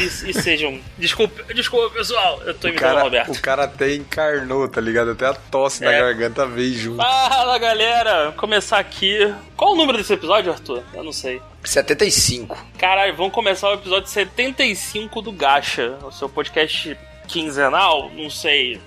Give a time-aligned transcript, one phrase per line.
[0.00, 0.80] e, e, sejam.
[0.96, 2.40] Desculpa, desculpa, pessoal.
[2.44, 3.32] Eu tô imitando o, cara, Roberto.
[3.32, 5.10] o cara até encarnou, tá ligado?
[5.12, 6.00] Até a tosse na É.
[6.00, 6.96] garganta veio junto.
[7.02, 9.18] Fala galera, começar aqui.
[9.56, 10.82] Qual o número desse episódio, Arthur?
[10.94, 11.40] Eu não sei.
[11.64, 12.56] 75.
[12.78, 16.96] Caralho, vamos começar o episódio 75 do Gacha, o seu podcast
[17.26, 18.10] quinzenal?
[18.14, 18.80] Não sei.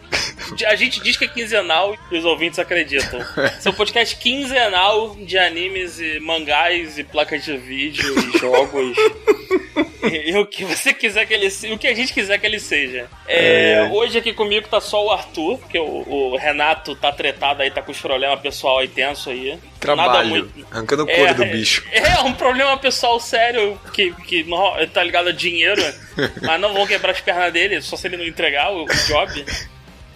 [0.67, 3.19] A gente diz que é quinzenal e os ouvintes acreditam.
[3.61, 8.97] Seu podcast quinzenal de animes e mangás e placas de vídeo e jogos.
[10.11, 12.59] E, o que você quiser que ele se- o que a gente quiser que ele
[12.59, 13.07] seja.
[13.27, 13.89] É, É.
[13.91, 17.81] Hoje aqui comigo tá só o Arthur, porque o, o Renato tá tretado aí, tá
[17.81, 19.49] com os problemas pessoal aí tenso aí.
[19.51, 20.29] Nada Trabalho.
[20.29, 20.67] muito.
[20.71, 21.83] Arrancando o couro do bicho.
[21.91, 25.81] É, é um problema pessoal sério que, que não- tá ligado a dinheiro,
[26.41, 29.45] mas não vão quebrar as pernas dele, só se ele não entregar o, o job.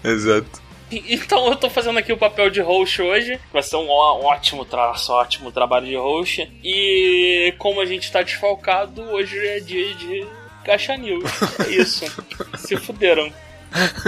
[0.03, 0.64] Exato.
[0.91, 3.39] Então eu tô fazendo aqui o papel de host hoje.
[3.51, 6.49] Vai ser um ótimo traço, ótimo trabalho de host.
[6.63, 10.25] E como a gente tá desfalcado, hoje é dia de
[10.63, 11.29] Gacha News.
[11.67, 12.05] É isso.
[12.57, 13.31] Se fuderam.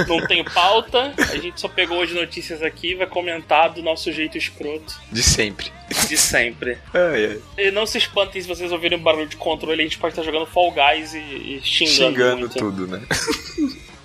[0.07, 4.09] Não tem pauta, a gente só pegou hoje notícias aqui e vai comentar do nosso
[4.13, 5.73] jeito escroto De sempre.
[6.07, 6.77] de sempre.
[6.93, 7.41] Ai, ai.
[7.57, 10.45] E não se espantem se vocês ouvirem barulho de controle, a gente pode estar jogando
[10.45, 11.95] Fall Guys e, e xingando.
[12.15, 12.57] Xingando muito.
[12.57, 13.01] tudo, né?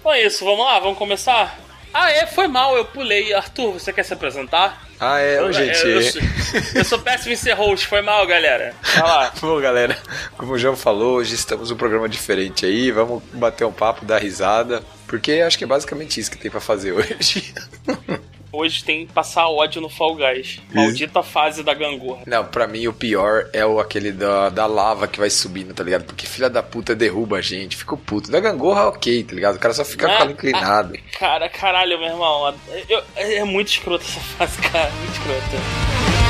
[0.00, 1.56] Então é isso, vamos lá, vamos começar?
[1.92, 3.34] Ah, é, foi mal, eu pulei.
[3.34, 4.86] Arthur, você quer se apresentar?
[4.98, 5.82] Ah, é, ô, gente.
[5.82, 6.22] eu, eu, sou,
[6.74, 8.74] eu sou péssimo em ser host, foi mal, galera.
[8.94, 9.32] Vai lá.
[9.40, 9.98] Bom, galera,
[10.38, 12.90] como o João falou, hoje estamos num programa diferente aí.
[12.90, 14.82] Vamos bater um papo, dar risada.
[15.06, 17.52] Porque acho que é basicamente isso que tem pra fazer hoje.
[18.52, 20.60] Hoje tem que passar ódio no Fall Guys.
[20.74, 22.22] Maldita fase da gangorra.
[22.26, 25.82] Não, pra mim o pior é o aquele da, da lava que vai subindo, tá
[25.82, 26.04] ligado?
[26.04, 28.30] Porque filha da puta derruba a gente, fica puto.
[28.30, 29.56] Da gangorra, ok, tá ligado?
[29.56, 30.98] O cara só fica com ela inclinado.
[31.18, 32.54] Cara, caralho, meu irmão.
[32.88, 34.90] eu- é muito escroto essa fase, cara.
[34.90, 36.21] Muito escrota.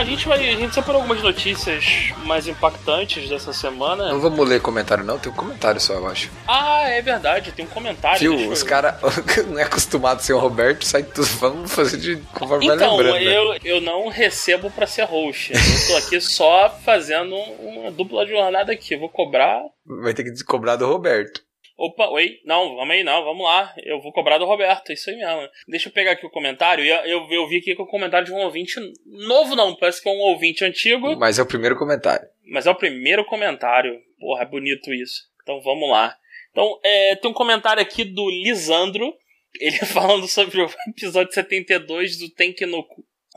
[0.00, 0.38] A gente vai.
[0.48, 1.84] A gente separou algumas notícias
[2.24, 4.08] mais impactantes dessa semana.
[4.12, 6.30] Não vamos ler comentário, não, tem um comentário só, eu acho.
[6.46, 8.24] Ah, é verdade, tem um comentário.
[8.42, 8.94] Eu- Os caras
[9.48, 11.26] não é acostumado a ser o Roberto, sai tudo.
[11.40, 13.24] Vamos fazer de conforme vai Então, lembrando.
[13.24, 13.36] né?
[13.36, 15.52] eu, eu não recebo pra ser host.
[15.52, 15.58] Eu
[15.88, 18.94] tô aqui só fazendo uma dupla jornada aqui.
[18.94, 19.60] Eu vou cobrar.
[20.02, 21.42] Vai ter que cobrar do Roberto.
[21.82, 23.74] Opa, oi, não, vamos aí, não, vamos lá.
[23.82, 25.48] Eu vou cobrar do Roberto, é isso aí mesmo.
[25.66, 26.84] Deixa eu pegar aqui o comentário.
[26.84, 30.02] Eu, eu, eu vi aqui que é o comentário de um ouvinte novo, não, parece
[30.02, 32.28] que é um ouvinte antigo, Mas é o primeiro comentário.
[32.44, 33.98] mas é o primeiro comentário.
[34.18, 35.22] Porra, é bonito isso.
[35.42, 36.14] Então vamos lá.
[36.50, 39.14] Então, é, tem um comentário aqui do Lisandro.
[39.58, 42.84] Ele falando sobre o episódio 72 do Tenki no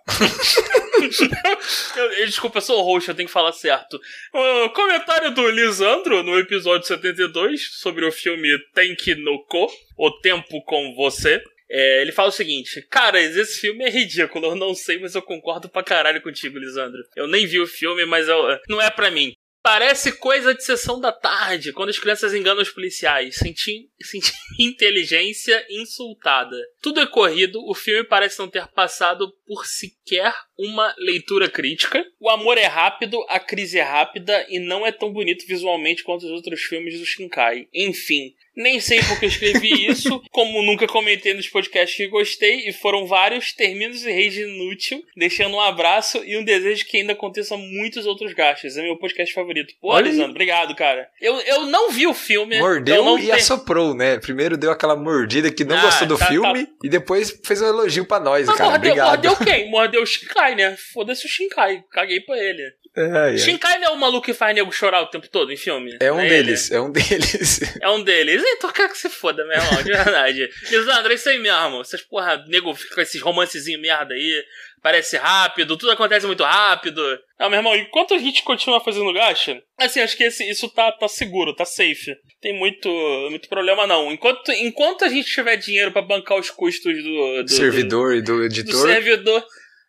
[2.25, 3.99] Desculpa, eu sou o host, eu tenho que falar certo.
[4.33, 10.61] O comentário do Lisandro no episódio 72 sobre o filme Tenki no Ko, O Tempo
[10.63, 11.41] com Você.
[11.69, 15.21] É, ele fala o seguinte: Caras, esse filme é ridículo, eu não sei, mas eu
[15.21, 16.99] concordo pra caralho contigo, Lisandro.
[17.15, 19.33] Eu nem vi o filme, mas eu- não é pra mim.
[19.63, 23.37] Parece coisa de sessão da tarde, quando as crianças enganam os policiais.
[23.37, 26.57] Senti, senti inteligência insultada.
[26.83, 32.05] Tudo é corrido, o filme parece não ter passado por sequer uma leitura crítica.
[32.19, 36.25] O amor é rápido, a crise é rápida e não é tão bonito visualmente quanto
[36.25, 37.67] os outros filmes do Shinkai.
[37.73, 42.73] Enfim, nem sei porque eu escrevi isso, como nunca comentei nos podcasts que gostei, e
[42.73, 47.57] foram vários, termino esse rage inútil, deixando um abraço e um desejo que ainda aconteçam
[47.57, 48.77] muitos outros gastos.
[48.77, 49.73] É meu podcast favorito.
[49.81, 50.05] Pô, Olha.
[50.09, 51.09] Lisandro, obrigado, cara.
[51.19, 52.59] Eu, eu não vi o filme.
[52.59, 54.19] Mordeu e ter- assoprou, né?
[54.19, 57.67] Primeiro deu aquela mordida que não Ah, gostou do tá- filme e depois fez um
[57.67, 58.69] elogio pra nós, Ah, cara.
[58.71, 59.07] mordeu, Obrigado.
[59.25, 59.69] mordeu quem?
[59.71, 60.75] Mordeu o Shinkai, né?
[60.93, 61.83] Foda-se o Shinkai.
[61.91, 62.61] Caguei pra ele.
[62.95, 63.37] É, é.
[63.37, 65.97] Shinkai não é o maluco que faz nego chorar o tempo todo em filme?
[65.99, 67.61] É um Não deles, é um deles.
[67.61, 67.71] Ele?
[67.81, 68.43] É um deles.
[68.45, 70.47] Então quer que se foda, meu irmão, de verdade.
[70.69, 71.81] Lisandro, é isso aí mesmo.
[71.81, 74.43] Essas porra, nego fica com esses romancezinhos merda aí.
[74.81, 77.01] Parece rápido, tudo acontece muito rápido.
[77.39, 80.91] Ah, meu irmão, enquanto a gente continua fazendo gacha, assim, acho que esse, isso tá,
[80.91, 82.13] tá seguro, tá safe.
[82.41, 82.89] Tem muito,
[83.29, 84.11] muito problema não.
[84.11, 88.21] Enquanto, enquanto a gente tiver dinheiro pra bancar os custos do, do- do, Servidor e
[88.21, 88.87] do do editor.
[88.87, 89.45] servidor.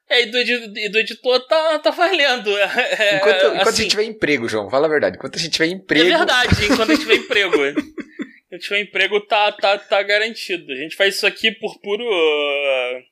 [0.09, 0.39] É, e do,
[0.79, 2.51] e do editor tá, tá valendo.
[2.59, 5.17] É, Enquanto, enquanto assim, a gente tiver emprego, João, fala a verdade.
[5.17, 6.05] Enquanto a gente tiver É emprego.
[6.09, 7.63] verdade, enquanto a gente tiver emprego.
[7.63, 10.71] A gente tiver emprego, tá, tá, tá garantido.
[10.73, 12.05] A gente faz isso aqui por puro.
[12.05, 13.03] uh,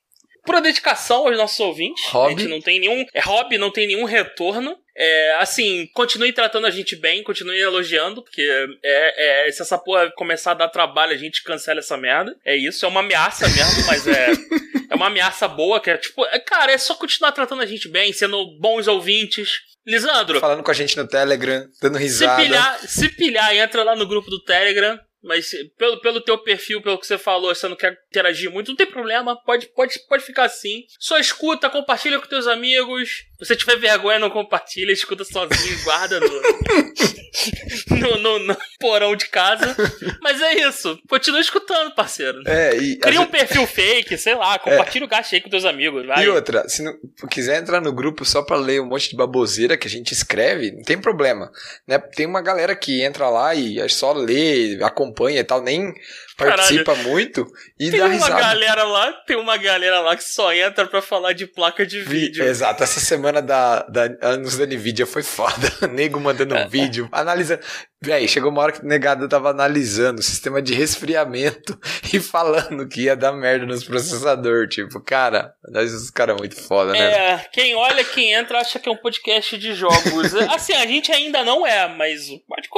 [0.45, 2.05] pura dedicação aos nossos ouvintes.
[2.09, 2.35] Hobby.
[2.35, 3.05] A gente não tem nenhum.
[3.15, 4.77] É hobby, não tem nenhum retorno.
[4.97, 8.43] É, assim, continue tratando a gente bem, continue elogiando, porque
[8.83, 12.37] é, é, se essa porra começar a dar trabalho, a gente cancela essa merda.
[12.45, 14.33] É isso, é uma ameaça mesmo, mas é,
[14.91, 17.89] é uma ameaça boa, que é tipo, é, cara, é só continuar tratando a gente
[17.89, 19.61] bem, sendo bons ouvintes.
[19.85, 22.41] Lisandro, Falando com a gente no Telegram, dando se risada.
[22.41, 24.99] pilhar, se pilhar, entra lá no grupo do Telegram.
[25.23, 28.77] Mas pelo, pelo teu perfil, pelo que você falou, você não quer interagir muito, não
[28.77, 30.85] tem problema, pode, pode, pode ficar assim.
[30.99, 33.25] Só escuta, compartilha com teus amigos.
[33.43, 36.29] Se você tiver vergonha, não compartilha, escuta sozinho guarda no,
[37.91, 39.75] no, no- no porão de casa.
[40.21, 42.43] Mas é isso, continua escutando, parceiro.
[42.47, 46.07] É, e, Cria um perfil fake, sei lá, compartilha o gacha aí com teus amigos,
[46.07, 46.25] vai.
[46.25, 46.95] E outra, se não
[47.31, 50.73] quiser entrar no grupo só pra ler um monte de baboseira que a gente escreve,
[50.73, 51.51] não tem problema.
[51.87, 51.99] Né?
[51.99, 55.93] Tem uma galera que entra lá e é só lê, acompanha e tal, nem
[56.37, 57.47] participa muito
[57.79, 58.35] e Tem dá uma risada.
[58.41, 62.45] galera lá, tem uma galera lá que só entra pra falar de placa de vídeo.
[62.45, 65.71] Exato, essa semana da, da anos da Nvidia foi foda.
[65.93, 66.65] Nego mandando É.
[66.65, 67.63] um vídeo, analisando.
[68.05, 71.79] Véi, chegou uma hora que o negado tava analisando o sistema de resfriamento
[72.13, 74.75] e falando que ia dar merda nos processadores.
[74.75, 76.99] Tipo, cara, os caras muito foda, né?
[76.99, 80.35] É, quem olha, quem entra, acha que é um podcast de jogos.
[80.51, 82.23] assim, a gente ainda não é, mas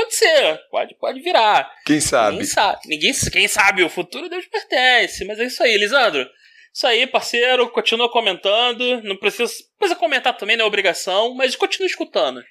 [0.01, 1.71] acontecer, pode, pode virar.
[1.87, 2.33] Quem sabe?
[2.33, 2.81] Ninguém sabe.
[2.87, 5.25] Ninguém, quem sabe, o futuro Deus pertence.
[5.25, 6.29] Mas é isso aí, Lisandro.
[6.73, 9.01] Isso aí, parceiro, continua comentando.
[9.03, 12.43] Não precisa, precisa comentar também, não é obrigação, mas continua escutando.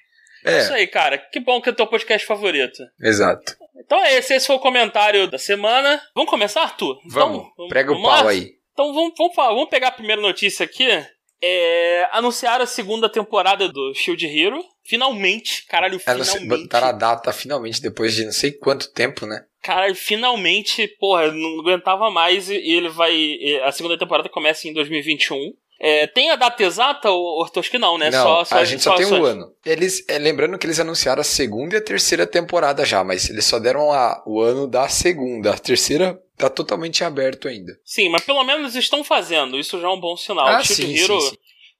[0.44, 0.58] É.
[0.58, 1.18] Isso É, aí, cara.
[1.18, 2.82] Que bom que é o teu podcast favorito.
[3.00, 3.56] exato.
[3.84, 6.00] Então é esse, esse foi o comentário da semana.
[6.14, 6.98] Vamos começar, Arthur?
[7.06, 8.18] Vamos, Então, prega o vamos lá?
[8.20, 8.52] pau aí.
[8.72, 10.86] Então vamos, vamos, falar- vamos pegar a primeira notícia aqui.
[11.42, 14.62] É, anunciaram a segunda temporada do Shield Hero.
[14.86, 16.46] Finalmente, caralho, É, finalmente.
[16.62, 19.42] botaram a data finalmente, depois de não sei quanto tempo, né?
[19.62, 23.14] Caralho, finalmente, porra, não aguentava mais e ele vai.
[23.64, 25.38] A segunda temporada começa em 2021.
[25.80, 28.08] É, tem a data exata, ou Ortos que não, né?
[28.10, 29.52] não, só, só, a gente só, tem só- um ano.
[29.66, 33.44] Eles, é, lembrando que eles anunciaram a segunda e a terceira temporada já, mas eles
[33.44, 35.50] só deram a- o ano da segunda.
[35.52, 37.72] A terceira tá totalmente aberto ainda.
[37.84, 40.46] Sim, mas pelo menos estão fazendo, isso já é um bom sinal.
[40.46, 41.20] Ah, Shield sim, Hero.
[41.20, 41.36] sim, sim.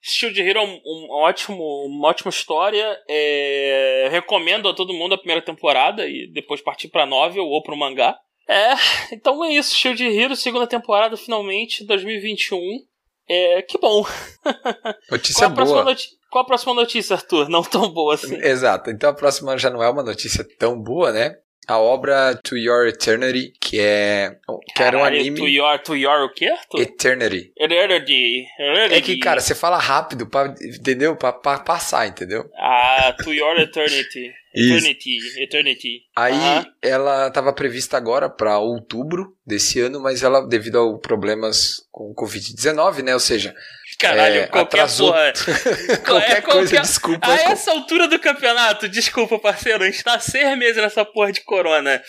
[0.07, 2.95] Shield Hero é um, um ótimo, uma ótima história.
[3.09, 7.75] É, recomendo a todo mundo a primeira temporada e depois partir pra novel ou pro
[7.75, 8.15] mangá.
[8.47, 8.73] É,
[9.11, 9.75] então é isso.
[9.75, 12.59] Shield Hero, segunda temporada, finalmente, 2021.
[13.27, 14.03] É, que bom.
[14.43, 15.83] Qual Notícia próxima boa.
[15.85, 17.49] noti- Qual a próxima notícia, Arthur?
[17.49, 18.35] Não tão boa assim.
[18.35, 18.91] Exato.
[18.91, 21.35] Então a próxima já não é uma notícia tão boa, né?
[21.67, 24.37] A obra To Your Eternity, que é
[24.75, 26.81] que era um anime To your, to your o quê, Arthur?
[26.81, 27.51] Eternity.
[27.57, 28.47] Heredity.
[28.91, 31.15] É que, cara, você fala rápido, pra, entendeu?
[31.15, 32.49] Pra, pra passar, entendeu?
[32.57, 34.33] Ah, To Your Eternity.
[34.55, 34.73] Isso.
[34.73, 35.17] Eternity.
[35.37, 36.03] Eternity.
[36.15, 42.11] Aí ela estava prevista agora para outubro desse ano, mas ela, devido a problemas com
[42.11, 43.13] o Covid-19, né?
[43.13, 43.53] Ou seja,
[43.97, 45.33] Caralho, é, qualquer atrasou porra.
[46.05, 47.27] qualquer É, coisa, qualquer- desculpa.
[47.27, 51.41] A essa altura do campeonato, desculpa, parceiro, a gente tá seis meses nessa porra de
[51.41, 52.01] corona.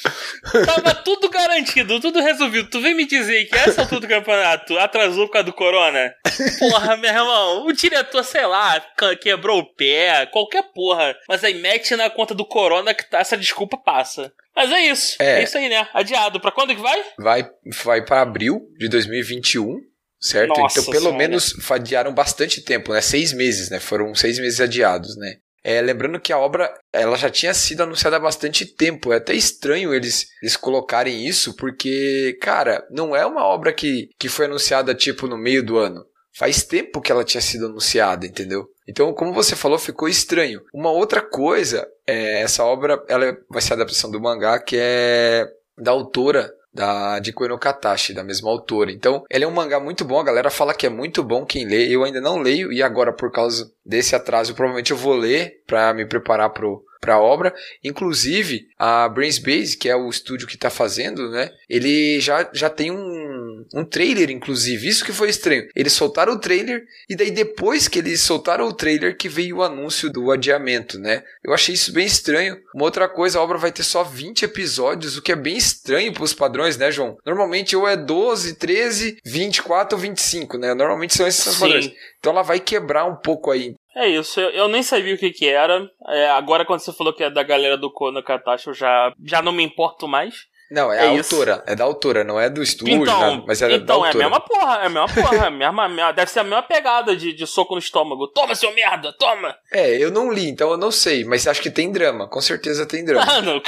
[0.67, 2.69] Tava tudo garantido, tudo resolvido.
[2.71, 6.15] Tu vem me dizer que essa altura do campeonato atrasou por causa do corona?
[6.59, 8.82] Porra, meu irmão, o diretor, sei lá,
[9.21, 11.17] quebrou o pé, qualquer porra.
[11.29, 14.32] Mas aí mete na conta do corona que tá, essa desculpa passa.
[14.55, 15.17] Mas é isso.
[15.20, 15.41] É.
[15.41, 15.87] É, isso aí, né?
[15.93, 16.41] Adiado.
[16.41, 17.03] Pra quando que vai?
[17.19, 17.46] Vai,
[17.84, 19.77] vai para abril de 2021,
[20.20, 20.58] certo?
[20.58, 21.19] Nossa então, pelo Senhora.
[21.19, 23.01] menos, adiaram bastante tempo, né?
[23.01, 23.81] Seis meses, né?
[23.81, 25.37] Foram seis meses adiados, né?
[25.69, 29.13] É, lembrando que a obra ela já tinha sido anunciada há bastante tempo.
[29.13, 34.29] É até estranho eles, eles colocarem isso, porque, cara, não é uma obra que, que
[34.29, 36.05] foi anunciada tipo no meio do ano.
[36.39, 38.69] Faz tempo que ela tinha sido anunciada, entendeu?
[38.87, 40.61] Então, como você falou, ficou estranho.
[40.73, 45.49] Uma outra coisa, é, essa obra ela vai ser a adaptação do mangá, que é
[45.77, 48.93] da autora da de Koino Katashi, da mesma autora.
[48.93, 51.67] Então, ele é um mangá muito bom, a galera fala que é muito bom quem
[51.67, 51.89] lê.
[51.89, 55.95] Eu ainda não leio e agora por causa desse atraso, provavelmente eu vou ler para
[55.95, 57.55] me preparar pro para a obra.
[57.84, 61.53] Inclusive, a Brains Base, que é o estúdio que está fazendo, né?
[61.70, 64.89] Ele já, já tem um, um trailer, inclusive.
[64.89, 65.69] Isso que foi estranho.
[65.77, 69.63] Eles soltaram o trailer e daí depois que eles soltaram o trailer que veio o
[69.63, 71.22] anúncio do adiamento, né?
[71.44, 72.58] Eu achei isso bem estranho.
[72.75, 76.13] Uma outra coisa, a obra vai ter só 20 episódios, o que é bem estranho
[76.13, 77.17] para os padrões, né, João?
[77.25, 80.75] Normalmente ou é 12, 13, 24 ou 25, né?
[80.75, 81.84] Normalmente são esses os padrões.
[81.84, 81.94] Sim.
[82.19, 83.76] Então ela vai quebrar um pouco aí.
[83.96, 85.91] É isso, eu, eu nem sabia o que que era.
[86.08, 89.41] É, agora, quando você falou que é da galera do Kono Katashi, eu já, já
[89.41, 90.46] não me importo mais.
[90.70, 91.62] Não, é, é a autora.
[91.67, 94.10] É da autora, não é do estúdio, então, mas é então, da autora.
[94.10, 95.36] Então, é a mesma porra, é a mesma porra.
[95.36, 98.29] é a mesma, deve ser a mesma pegada de, de soco no estômago.
[98.29, 99.56] Toma, seu merda, toma!
[99.72, 102.29] É, eu não li, então eu não sei, mas acho que tem drama.
[102.29, 103.26] Com certeza tem drama.
[103.36, 103.60] Ah, não,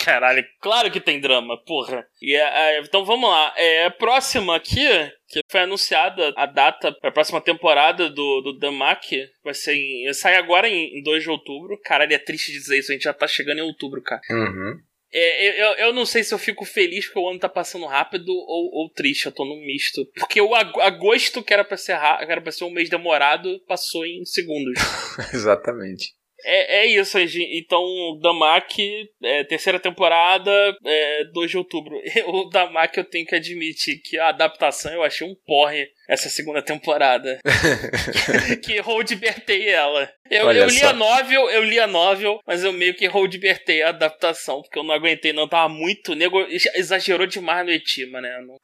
[0.00, 2.04] caralho, claro que tem drama, porra.
[2.20, 3.52] E, é, então vamos lá.
[3.56, 4.88] É, próxima aqui,
[5.28, 9.04] que foi anunciada a data para a próxima temporada do, do Mac.
[9.44, 11.78] Vai ser em, sai agora em, em 2 de outubro.
[11.84, 14.20] Caralho, é triste dizer isso, a gente já tá chegando em outubro, cara.
[14.30, 14.80] Uhum.
[15.10, 18.30] É, eu, eu não sei se eu fico feliz porque o ano tá passando rápido
[18.30, 20.04] ou, ou triste, eu tô num misto.
[20.14, 24.04] Porque o agosto, que era pra ser, que era pra ser um mês demorado, passou
[24.04, 24.74] em segundos.
[25.32, 26.17] Exatamente.
[26.44, 27.82] É, é isso, então
[28.20, 30.50] Damak, é, terceira temporada,
[30.84, 32.00] é, 2 de outubro.
[32.28, 36.62] O Damak eu tenho que admitir que a adaptação eu achei um porre essa segunda
[36.62, 37.38] temporada.
[38.64, 40.10] que, roldbertei ela.
[40.30, 40.88] Eu, eu li só.
[40.88, 44.82] a novel, eu li a novel, mas eu meio que roldbertei a adaptação, porque eu
[44.82, 45.48] não aguentei, não.
[45.48, 46.14] Tava muito.
[46.14, 46.40] Nego
[46.74, 48.38] exagerou demais no Etima, né?
[48.46, 48.56] Não...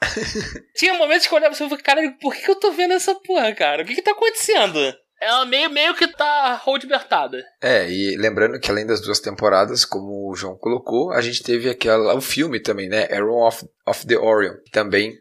[0.77, 3.53] Tinha momentos que eu olhava e falava, cara, por que eu tô vendo essa porra,
[3.55, 3.83] cara?
[3.83, 4.79] O que que tá acontecendo?
[5.21, 7.45] Ela meio, meio que tá roldbertada.
[7.63, 11.71] É, e lembrando que além das duas temporadas, como o João colocou, a gente teve
[11.71, 13.09] aquela, o filme também, né?
[13.11, 15.15] Arrow of, of the Orion, que também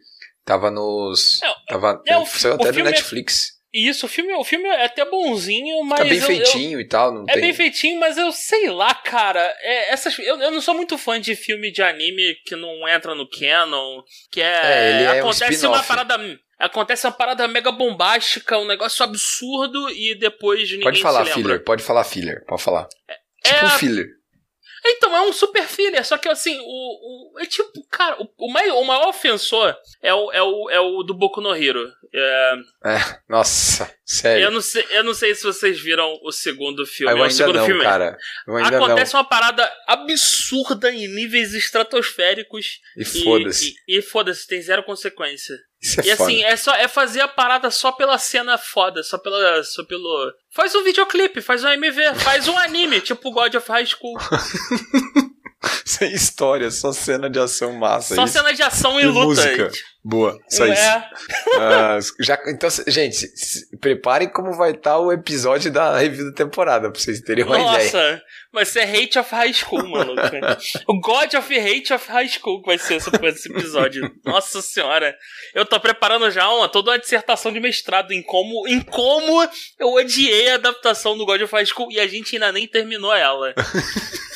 [0.43, 1.41] tava nos.
[1.41, 3.52] É, tava, é, o, saiu até no é Netflix.
[3.73, 5.99] É, isso, o filme, o filme é até bonzinho, mas.
[5.99, 7.41] Tá bem eu, feitinho eu, e tal, não É tem...
[7.41, 9.41] bem feitinho, mas eu sei lá, cara.
[9.61, 13.15] É, essas, eu, eu não sou muito fã de filme de anime que não entra
[13.15, 14.01] no canon.
[14.31, 14.45] Que é.
[14.45, 16.17] é ele é acontece um uma parada
[16.59, 21.43] acontece uma parada mega bombástica, um negócio absurdo e depois ninguém Pode falar, se lembra.
[21.43, 22.87] filler, pode falar filler, pode falar.
[23.07, 24.07] É, tipo é, um filler.
[24.85, 27.35] Então, é um super filler, só que assim, o.
[27.35, 30.79] o é tipo, cara, o, o, maior, o maior ofensor é o, é, o, é
[30.79, 31.89] o do Boku no Hero.
[32.13, 32.53] É,
[32.85, 34.45] é nossa, sério.
[34.45, 37.13] Eu não, sei, eu não sei se vocês viram o segundo filme.
[37.13, 37.83] Eu é ainda segundo não, filme.
[37.83, 38.17] cara.
[38.65, 39.21] Acontece não.
[39.21, 42.79] uma parada absurda em níveis estratosféricos.
[42.97, 43.73] E foda-se.
[43.87, 45.55] E, e, e foda-se, tem zero consequência.
[45.83, 46.31] Isso é e foda.
[46.31, 50.33] assim, é, só, é fazer a parada só pela cena foda, só, pela, só pelo.
[50.49, 54.17] Faz um videoclipe, faz um MV, faz um anime, tipo God of High School.
[55.85, 58.15] Sem história, só cena de ação massa.
[58.15, 58.33] Só isso.
[58.33, 59.25] cena de ação e, e luta.
[59.25, 59.71] Música.
[60.05, 60.73] Boa, só é.
[60.73, 62.17] isso.
[62.19, 66.35] Uh, já, então, gente, se, se, preparem como vai estar o episódio da review da
[66.35, 68.11] temporada, pra vocês terem uma Nossa, ideia.
[68.11, 70.13] Nossa, vai ser Hate of High School, mano.
[70.87, 74.13] o God of Hate of High School vai ser esse, esse episódio.
[74.25, 75.15] Nossa senhora.
[75.55, 79.49] Eu tô preparando já uma, toda uma dissertação de mestrado em como, em como
[79.79, 83.13] eu odiei a adaptação do God of High School e a gente ainda nem terminou
[83.13, 83.53] ela.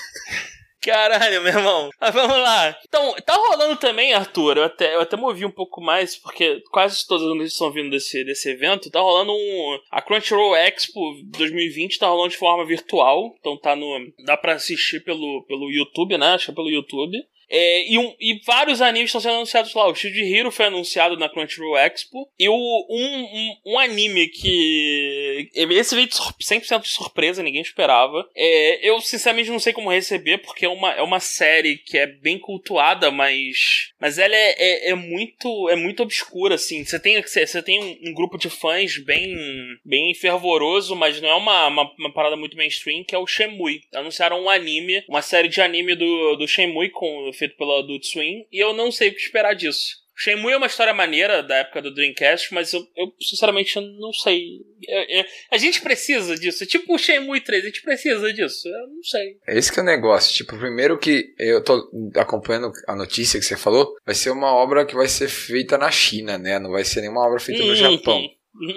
[0.82, 1.90] Caralho, meu irmão.
[2.00, 2.78] Mas vamos lá.
[2.88, 4.58] Então, tá rolando também, Arthur.
[4.58, 7.90] Eu até, eu até movi um pouco mais, porque quase todas as notícias estão vindo
[7.90, 8.92] desse, desse evento.
[8.92, 9.80] Tá rolando um.
[9.92, 13.36] A Crunchyroll Expo 2020 tá rolando de forma virtual.
[13.40, 14.14] Então tá no.
[14.24, 16.34] Dá pra assistir pelo, pelo YouTube, né?
[16.34, 17.18] Acho que é pelo YouTube.
[17.50, 19.88] É, e, um, e, vários animes estão sendo anunciados lá.
[19.88, 22.30] O Shield Hero foi anunciado na Crunchyroll Expo.
[22.38, 25.50] E o, um, um, um anime que.
[25.54, 28.28] Esse veio de 100% de surpresa, ninguém esperava.
[28.36, 32.08] É, eu, sinceramente, não sei como receber, porque é uma, é uma série que é
[32.08, 33.92] bem cultuada, mas.
[34.00, 36.84] Mas ela é, é, é muito é muito obscura, assim.
[36.84, 39.36] Você tem, você tem um, um, grupo de fãs bem,
[39.84, 43.82] bem fervoroso, mas não é uma, uma, uma parada muito mainstream, que é o Shenmue.
[43.94, 48.46] Anunciaram um anime, uma série de anime do, do Shenmue com feito pela Adult Swim,
[48.52, 50.08] e eu não sei o que esperar disso.
[50.20, 54.66] Shenmue é uma história maneira da época do Dreamcast, mas eu, eu sinceramente não sei.
[54.88, 56.64] Eu, eu, a gente precisa disso.
[56.64, 58.68] É tipo o Shenmue 3, a gente precisa disso.
[58.68, 59.38] Eu não sei.
[59.48, 60.34] É esse que é o negócio.
[60.36, 64.88] Tipo, primeiro que eu tô acompanhando a notícia que você falou, vai ser uma obra
[64.88, 66.58] que vai ser feita na China, né?
[66.58, 68.28] Não vai ser nenhuma obra feita no Japão.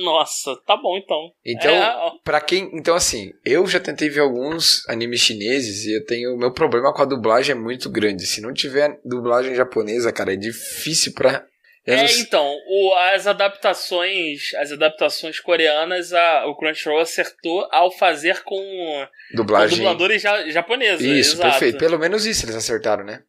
[0.03, 1.33] Nossa, tá bom então.
[1.45, 2.13] Então, é...
[2.23, 6.39] para quem, então assim, eu já tentei ver alguns animes chineses e eu tenho o
[6.39, 8.27] meu problema com a dublagem é muito grande.
[8.27, 11.45] Se não tiver dublagem japonesa, cara, é difícil para
[11.87, 12.21] é, não...
[12.21, 19.79] então, o, as adaptações, as adaptações coreanas, a, o Crunchyroll acertou ao fazer com, dublagem...
[19.79, 21.05] com dubladores ja, japoneses.
[21.05, 21.51] Isso, exato.
[21.51, 21.79] perfeito.
[21.79, 23.23] Pelo menos isso eles acertaram, né?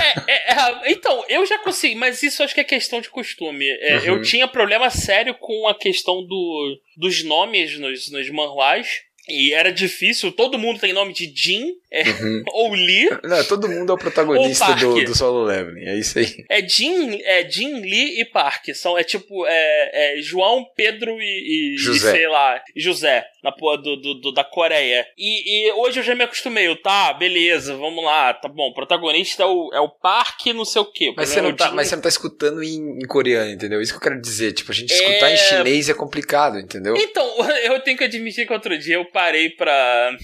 [0.00, 3.68] É, é, é, então, eu já consegui, mas isso acho que é questão de costume.
[3.68, 4.04] É, uhum.
[4.04, 9.02] Eu tinha problema sério com a questão do, dos nomes nos, nos manhuás.
[9.28, 12.44] E era difícil, todo mundo tem nome de Jin é, uhum.
[12.52, 13.10] ou Lee.
[13.22, 16.44] Não, todo mundo é o protagonista do, do solo leveling, é isso aí.
[16.48, 18.68] É Jin, é Jin, Lee e Park.
[18.74, 22.08] São, é tipo, é, é João, Pedro e, e, José.
[22.08, 25.06] E, sei lá, José, na porra do, do, do, da Coreia.
[25.16, 28.68] E, e, hoje eu já me acostumei, eu, tá, beleza, vamos lá, tá bom.
[28.68, 31.12] O protagonista é o, é o Park não sei o quê.
[31.16, 33.80] Mas você, não tá, mas você não tá escutando em, em, coreano, entendeu?
[33.80, 34.52] Isso que eu quero dizer.
[34.52, 35.34] Tipo, a gente escutar é...
[35.34, 36.96] em chinês é complicado, entendeu?
[36.96, 37.26] Então,
[37.64, 40.16] eu tenho que admitir que outro dia eu parei pra.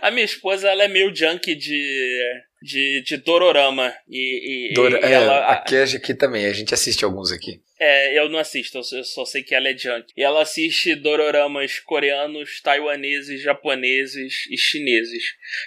[0.00, 2.20] A minha esposa, ela é meio junkie de,
[2.62, 3.92] de, de Dororama.
[4.08, 7.60] E, e, Dora, e é, ela, aqui, aqui também, a gente assiste alguns aqui.
[7.78, 10.06] É, eu não assisto, eu só sei que ela é junk.
[10.16, 15.22] E ela assiste dororamas coreanos, taiwaneses, japoneses e chineses.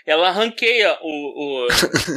[0.05, 1.67] Ela ranqueia o, o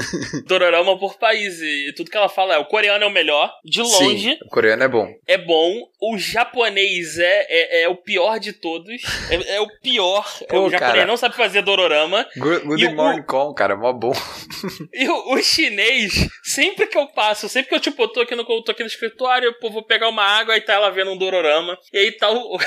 [0.47, 3.81] dororama por país e tudo que ela fala é o coreano é o melhor, de
[3.81, 4.31] longe.
[4.31, 5.09] Sim, o coreano é bom.
[5.27, 5.89] É bom.
[6.01, 9.03] O japonês é, é, é o pior de todos.
[9.31, 10.25] É, é o pior.
[10.49, 11.07] Pô, o japonês cara.
[11.07, 12.27] não sabe fazer dororama.
[12.37, 14.13] Good, good o- morning com, cara, mó bom.
[14.93, 18.45] E o, o chinês, sempre que eu passo, sempre que eu, tipo, tô aqui no,
[18.63, 21.79] tô aqui no escritório, pô, vou pegar uma água, aí tá ela vendo um dororama.
[21.93, 22.59] E aí tá o.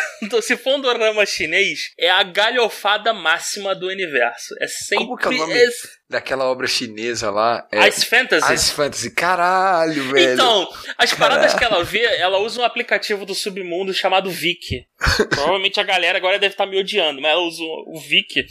[0.41, 4.55] se for um dororama chinês, é a galhofada máxima do universo.
[4.59, 5.05] É sempre.
[5.05, 5.53] Como que é o nome?
[5.53, 5.69] é-
[6.07, 7.67] Daquela obra chinesa lá.
[7.71, 8.53] É, Ice Fantasy.
[8.53, 9.09] Ice Fantasy.
[9.11, 10.33] Caralho, velho.
[10.33, 11.57] Então, as paradas Caralho.
[11.57, 14.85] que ela vê, ela usa um aplicativo do submundo chamado Viki.
[15.29, 18.45] Provavelmente a galera agora deve estar me odiando, mas ela usa o Viki.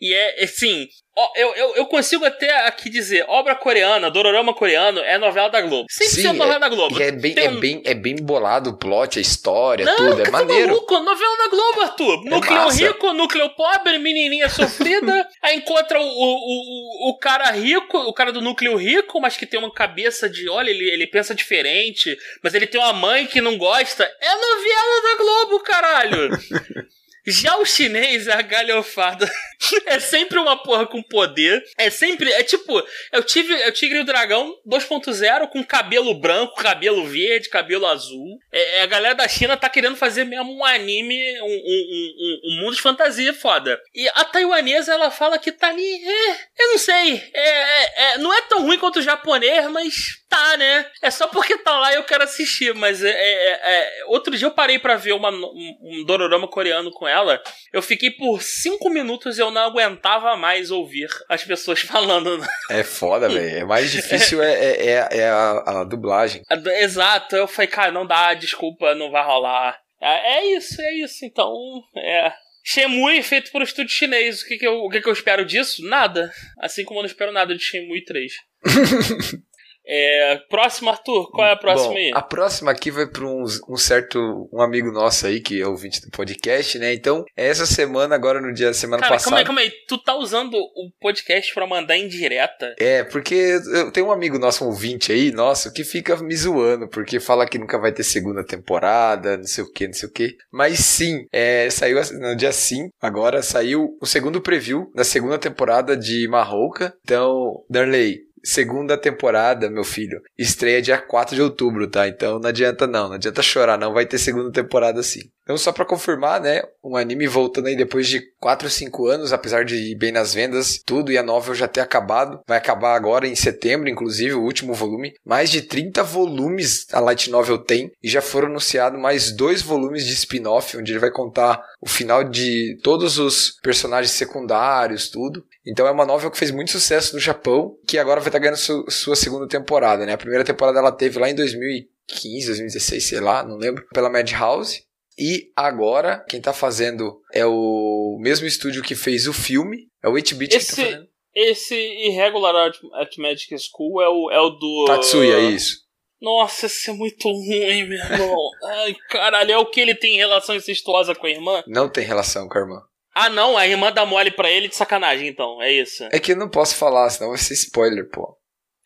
[0.00, 5.00] E é, assim, ó, eu, eu, eu consigo até aqui dizer, obra coreana, dororama coreano,
[5.00, 5.86] é novela da Globo.
[5.90, 6.98] 100% Sim, novela da Globo.
[6.98, 9.96] E é bem, Tem é, um- bem, é bem bolado o plot, a história, Não,
[9.96, 10.20] tudo.
[10.20, 10.68] É tá maneiro.
[10.68, 12.24] maluco, novela da Globo, Arthur.
[12.24, 12.86] Núcleo massa.
[12.86, 15.28] rico, núcleo pobre, menininha sofrida.
[15.42, 19.46] aí encontra o, o, o, o cara rico, o cara do núcleo rico, mas que
[19.46, 23.40] tem uma cabeça de, olha, ele, ele pensa diferente, mas ele tem uma mãe que
[23.40, 24.04] não gosta.
[24.20, 26.30] É novela da Globo, caralho.
[27.26, 29.30] Já o chinês é a galhofada.
[29.84, 31.62] É sempre uma porra com poder.
[31.76, 32.32] É sempre.
[32.32, 32.82] É tipo.
[33.12, 38.38] Eu tive eu Tigre e o Dragão 2.0 com cabelo branco, cabelo verde, cabelo azul.
[38.50, 42.40] É, é, a galera da China tá querendo fazer mesmo um anime, um, um, um,
[42.44, 43.78] um mundo de fantasia foda.
[43.94, 46.08] E a taiwanesa, ela fala que tá ali.
[46.08, 47.30] É, eu não sei.
[47.34, 50.86] É, é, é, não é tão ruim quanto o japonês, mas tá, né?
[51.02, 52.72] É só porque tá lá e eu quero assistir.
[52.74, 56.90] Mas é, é- é- outro dia eu parei pra ver uma, um, um dororama coreano
[56.90, 57.42] com ela.
[57.72, 62.42] Eu fiquei por cinco minutos e eu não aguentava mais ouvir as pessoas falando.
[62.70, 63.58] É foda, velho.
[63.58, 66.42] É mais difícil é, é, é, é a, a dublagem.
[66.80, 69.78] Exato, eu falei, cara, não dá, desculpa, não vai rolar.
[70.00, 71.24] É é isso, é isso.
[71.24, 71.52] Então,
[71.96, 72.32] é.
[72.62, 74.42] Shenmue feito por um estúdio chinês.
[74.42, 75.82] O que, que, eu, o que, que eu espero disso?
[75.86, 76.30] Nada.
[76.60, 78.32] Assim como eu não espero nada de Shenmue 3.
[79.86, 82.10] é, próximo, Arthur, qual é a próxima Bom, aí?
[82.14, 86.00] a próxima aqui vai para um, um certo um amigo nosso aí, que é ouvinte
[86.00, 86.92] do podcast, né?
[86.92, 89.30] Então, essa semana, agora no dia semana Cara, passada.
[89.30, 89.72] calma aí, calma aí.
[89.88, 92.74] Tu tá usando o podcast pra mandar em direta?
[92.78, 93.34] É, porque
[93.74, 97.46] eu tenho um amigo nosso, um ouvinte aí, nosso, que fica me zoando, porque fala
[97.46, 100.36] que nunca vai ter segunda temporada, não sei o que, não sei o que.
[100.52, 105.96] Mas sim, é, saiu no dia 5, agora saiu o segundo preview da segunda temporada
[105.96, 106.94] de Marrouca.
[107.02, 112.08] Então, Darley, segunda temporada, meu filho, estreia dia 4 de outubro, tá?
[112.08, 115.30] Então não adianta não, não adianta chorar, não vai ter segunda temporada sim.
[115.50, 116.62] Então, só pra confirmar, né?
[116.84, 120.32] Um anime voltando aí depois de 4 ou 5 anos, apesar de ir bem nas
[120.32, 122.40] vendas, tudo e a novel já ter acabado.
[122.46, 125.12] Vai acabar agora em setembro, inclusive, o último volume.
[125.26, 127.90] Mais de 30 volumes a Light Novel tem.
[128.00, 132.22] E já foram anunciados mais dois volumes de spin-off, onde ele vai contar o final
[132.22, 135.44] de todos os personagens secundários, tudo.
[135.66, 138.56] Então é uma novel que fez muito sucesso no Japão, que agora vai estar ganhando
[138.56, 140.12] su- sua segunda temporada, né?
[140.14, 144.82] A primeira temporada ela teve lá em 2015, 2016, sei lá, não lembro, pela Madhouse.
[145.18, 150.12] E agora, quem tá fazendo é o mesmo estúdio que fez o filme, é o
[150.12, 151.08] 8-Bit que Esse- tá fazendo.
[151.34, 154.84] Esse Irregular Art- Arithmetic School é o, é o do.
[154.86, 155.76] Tatsuya, isso.
[156.20, 158.36] Nossa, isso é muito ruim, meu irmão.
[158.64, 161.62] Ai, caralho, é o que ele tem relação incestuosa com a irmã?
[161.68, 162.82] Não tem relação com a irmã.
[163.14, 166.04] Ah, não, a irmã dá mole pra ele de sacanagem, então, é isso.
[166.12, 168.36] É que eu não posso falar, senão vai ser spoiler, pô.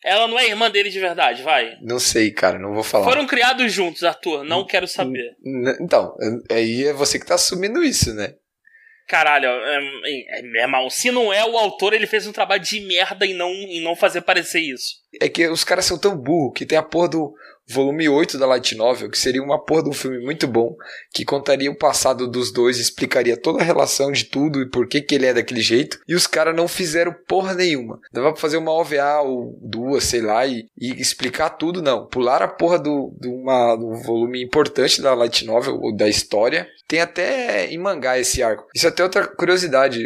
[0.03, 1.77] Ela não é irmã dele de verdade, vai.
[1.81, 3.05] Não sei, cara, não vou falar.
[3.05, 5.35] Foram criados juntos, Arthur, não Hum, quero saber.
[5.43, 6.15] N- Então,
[6.51, 8.33] aí é você que tá assumindo isso, né?
[9.07, 12.79] Caralho, é, é, meu irmão, se não é o autor, ele fez um trabalho de
[12.81, 14.95] merda em não, em não fazer parecer isso.
[15.21, 17.33] É que os caras são tão burros que tem a porra do
[17.67, 20.75] volume 8 da Light Novel, que seria uma porra de um filme muito bom,
[21.13, 25.01] que contaria o passado dos dois, explicaria toda a relação de tudo e por que,
[25.01, 27.99] que ele é daquele jeito, e os caras não fizeram porra nenhuma.
[28.11, 32.05] Dava pra fazer uma OVA ou duas, sei lá, e, e explicar tudo, não.
[32.05, 36.67] Pular a porra do, do, uma, do volume importante da Light Novel, ou da história.
[36.87, 38.67] Tem até em mangá esse arco.
[38.73, 40.03] Isso é até outra curiosidade,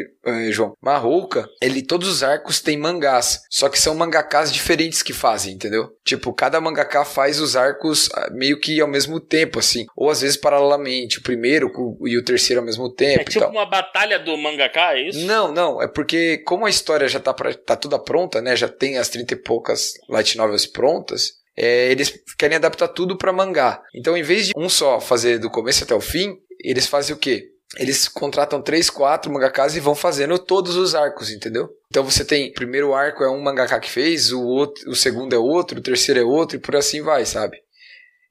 [0.52, 0.74] João.
[0.82, 5.90] Marrouca, ele, todos os arcos têm mangás, só que são mangakas diferentes que fazem, entendeu?
[6.04, 9.86] Tipo, cada mangaká faz os arcos ah, meio que ao mesmo tempo, assim.
[9.96, 11.72] Ou às vezes paralelamente, o primeiro
[12.06, 15.26] e o terceiro ao mesmo tempo É tipo uma batalha do mangaka, é isso?
[15.26, 18.56] Não, não, é porque como a história já tá, pra, tá toda pronta, né?
[18.56, 21.34] Já tem as 30 e poucas light novels prontas.
[21.58, 23.82] é, eles querem adaptar tudo pra mangá.
[23.94, 27.20] Então, em vez de um só fazer do começo até o fim, eles fazem o
[27.20, 27.50] quê?
[27.78, 31.70] Eles contratam três, quatro mangakas e vão fazendo todos os arcos, entendeu?
[31.90, 35.36] Então você tem, o primeiro arco é um mangaka que fez, o, outro, o segundo
[35.36, 37.58] é outro, o terceiro é outro e por assim vai, sabe?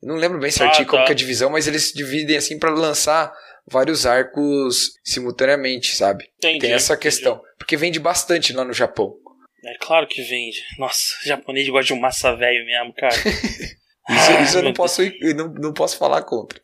[0.03, 0.90] Eu não lembro bem certinho ah, tá.
[0.90, 3.33] como que é a divisão, mas eles dividem assim para lançar
[3.66, 6.29] vários arcos simultaneamente, sabe?
[6.38, 7.35] Entendi, tem essa questão.
[7.35, 7.48] Entendi.
[7.59, 9.14] Porque vende bastante lá no Japão.
[9.64, 10.62] É claro que vende.
[10.79, 13.14] Nossa, japonês gosta de um massa velho mesmo, cara.
[13.18, 13.77] isso,
[14.09, 16.61] ah, isso eu não posso, eu não, não posso falar contra.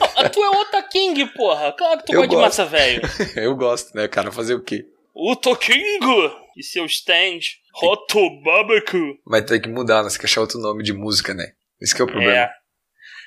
[0.00, 1.72] Não, tu é Ota King, porra.
[1.72, 2.38] Claro que tu eu gosta gosto.
[2.38, 3.02] de massa velho.
[3.36, 4.32] eu gosto, né, cara?
[4.32, 4.86] Fazer o quê?
[5.14, 6.06] Ota King!
[6.56, 7.40] E seu stand.
[7.82, 9.18] Hoto Babaku.
[9.26, 10.08] Mas tem que mudar, né?
[10.08, 11.52] Você quer achar outro nome de música, né?
[11.80, 12.32] Esse que é o problema.
[12.32, 12.50] É.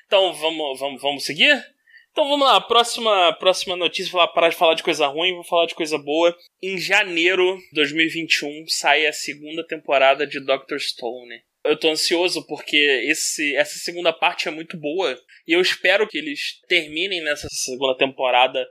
[0.07, 1.63] Então, vamos, vamos, vamos seguir?
[2.11, 5.67] Então vamos lá, próxima, próxima notícia, vou parar de falar de coisa ruim, vou falar
[5.67, 6.35] de coisa boa.
[6.61, 11.43] Em janeiro de 2021 sai a segunda temporada de Doctor Stone.
[11.63, 16.17] Eu tô ansioso porque esse, essa segunda parte é muito boa e eu espero que
[16.17, 18.65] eles terminem nessa segunda temporada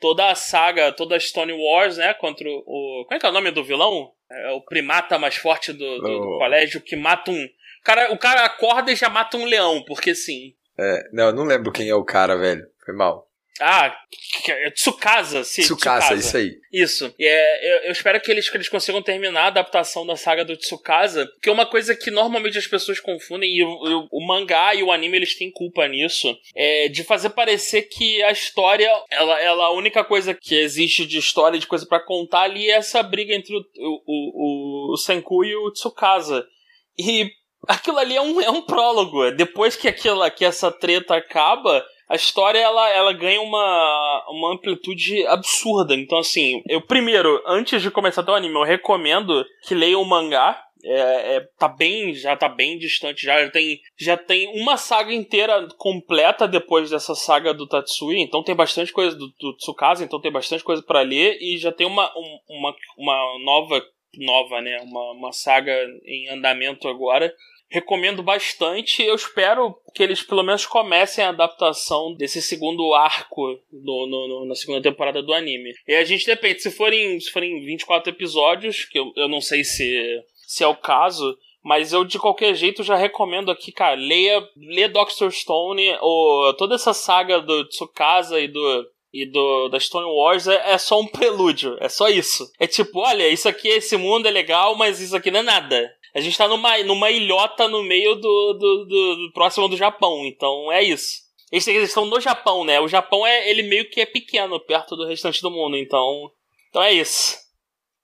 [0.00, 2.14] toda a saga, toda a Stone Wars, né?
[2.14, 3.04] Contra o.
[3.06, 4.10] Como é que é o nome do vilão?
[4.30, 7.44] É o primata mais forte do, do, do colégio que mata um.
[7.44, 10.54] O cara, o cara acorda e já mata um leão, porque sim.
[10.78, 12.66] É, não, eu não lembro quem é o cara, velho.
[12.84, 13.29] Foi mal.
[13.60, 13.94] Ah,
[14.74, 15.62] Tsukasa, sim.
[15.62, 16.58] Tsukasa, Tsukasa, isso aí.
[16.72, 17.14] Isso.
[17.18, 20.44] E é, eu, eu, espero que eles, que eles consigam terminar a adaptação da saga
[20.44, 24.26] do Tsukasa, que é uma coisa que normalmente as pessoas confundem, e o, o, o
[24.26, 28.90] mangá e o anime eles têm culpa nisso, é de fazer parecer que a história,
[29.10, 32.76] ela, ela a única coisa que existe de história, de coisa para contar ali é
[32.76, 36.46] essa briga entre o, o, o, o Senku e o Tsukasa.
[36.98, 37.30] E
[37.68, 39.30] aquilo ali é um, é um prólogo.
[39.32, 45.24] Depois que, aquela, que essa treta acaba a história ela, ela ganha uma, uma amplitude
[45.28, 45.94] absurda.
[45.94, 50.60] Então, assim, eu primeiro, antes de começar o anime, eu recomendo que leiam o mangá.
[50.82, 55.12] É, é, tá bem, já tá bem distante, já, já tem, já tem uma saga
[55.12, 60.18] inteira completa depois dessa saga do Tatsui, então tem bastante coisa do, do Tsukasa, então
[60.18, 63.82] tem bastante coisa para ler e já tem uma, um, uma, uma nova,
[64.16, 65.70] nova, né, uma, uma saga
[66.06, 67.30] em andamento agora
[67.70, 69.02] recomendo bastante.
[69.02, 74.54] Eu espero que eles pelo menos comecem a adaptação desse segundo arco no, no, na
[74.54, 75.72] segunda temporada do anime.
[75.86, 79.64] E a gente depende, se forem, se forem 24 episódios, que eu, eu não sei
[79.64, 81.36] se, se é o caso.
[81.62, 86.74] Mas eu, de qualquer jeito, já recomendo aqui, cara, leia, leia Doctor Stone, ou toda
[86.74, 91.06] essa saga do Tsukasa e do, e do da Stone Wars é, é, só um
[91.06, 92.50] prelúdio, é só isso.
[92.58, 95.90] É tipo, olha, isso aqui, esse mundo é legal, mas isso aqui não é nada.
[96.14, 100.24] A gente tá numa, numa ilhota no meio do, do, do, do próximo do Japão,
[100.24, 101.20] então é isso.
[101.50, 102.80] Eles, eles estão no Japão, né?
[102.80, 106.30] O Japão é ele meio que é pequeno perto do restante do mundo, então.
[106.68, 107.36] Então é isso.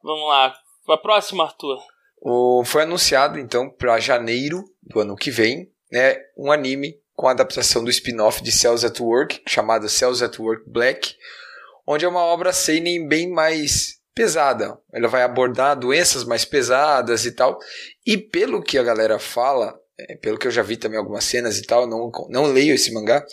[0.03, 0.55] Vamos lá.
[0.85, 1.81] Pra próxima, Arthur.
[2.21, 7.31] O, foi anunciado então para janeiro do ano que vem, né, um anime com a
[7.31, 11.15] adaptação do spin-off de Cells at Work, chamado Cells at Work Black,
[11.87, 14.79] onde é uma obra seinen bem mais pesada.
[14.93, 17.59] Ela vai abordar doenças mais pesadas e tal.
[18.05, 21.59] E pelo que a galera fala, é, pelo que eu já vi também algumas cenas
[21.59, 23.25] e tal, não, não leio esse mangá,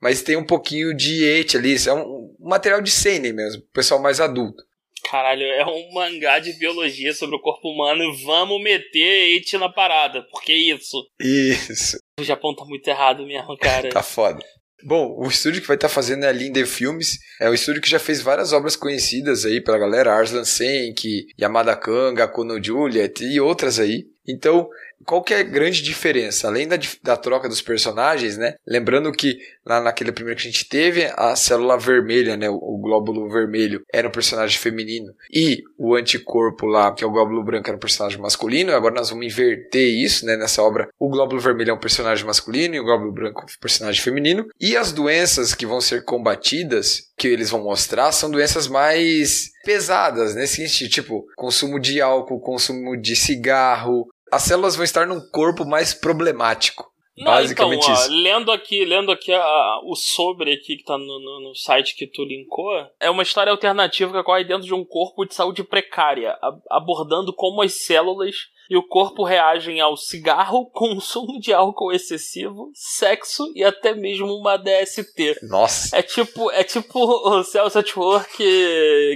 [0.00, 4.20] mas tem um pouquinho de et ali, é um, material de seinen mesmo, pessoal mais
[4.20, 4.62] adulto.
[5.10, 9.68] Caralho, é um mangá de biologia sobre o corpo humano e vamos meter et na
[9.68, 11.06] parada, porque é isso.
[11.20, 11.98] Isso.
[12.20, 13.88] O Japão tá muito errado mesmo, cara.
[13.90, 14.44] tá foda.
[14.84, 17.18] Bom, o estúdio que vai estar tá fazendo é a Linde Filmes.
[17.40, 21.74] É um estúdio que já fez várias obras conhecidas aí pela galera, Arslan Senki, Yamada
[21.74, 24.06] Kanga, Kono Juliet e outras aí.
[24.28, 24.68] Então,
[25.04, 26.48] qual que é a grande diferença?
[26.48, 28.54] Além da, da troca dos personagens, né?
[28.66, 32.48] Lembrando que lá naquele primeiro que a gente teve, a célula vermelha, né?
[32.48, 37.10] O, o, glóbulo vermelho era um personagem feminino e o anticorpo lá, que é o
[37.10, 38.72] glóbulo branco, era um personagem masculino.
[38.72, 40.36] Agora nós vamos inverter isso, né?
[40.36, 43.60] Nessa obra, o glóbulo vermelho é um personagem masculino e o glóbulo branco é um
[43.60, 44.46] personagem feminino.
[44.60, 50.36] E as doenças que vão ser combatidas, que eles vão mostrar, são doenças mais pesadas,
[50.36, 55.64] nesse sentido, tipo, consumo de álcool, consumo de cigarro, as células vão estar num corpo
[55.64, 56.90] mais problemático.
[57.16, 58.10] Não, Basicamente então, isso.
[58.10, 61.54] Ó, lendo aqui, lendo aqui a, a, o sobre aqui que tá no, no, no,
[61.54, 65.34] site que tu linkou, é uma história alternativa que ocorre dentro de um corpo de
[65.34, 68.36] saúde precária, a, abordando como as células
[68.68, 74.58] e o corpo reagem ao cigarro, consumo de álcool excessivo, sexo e até mesmo uma
[74.58, 75.38] DST.
[75.48, 75.96] Nossa.
[75.96, 78.36] É tipo, é tipo o Celso at Work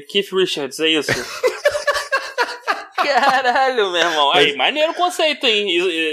[0.09, 1.13] Keith Richards, é isso.
[3.03, 4.33] Caralho, meu irmão.
[4.33, 5.69] Aí, maneiro o conceito, hein?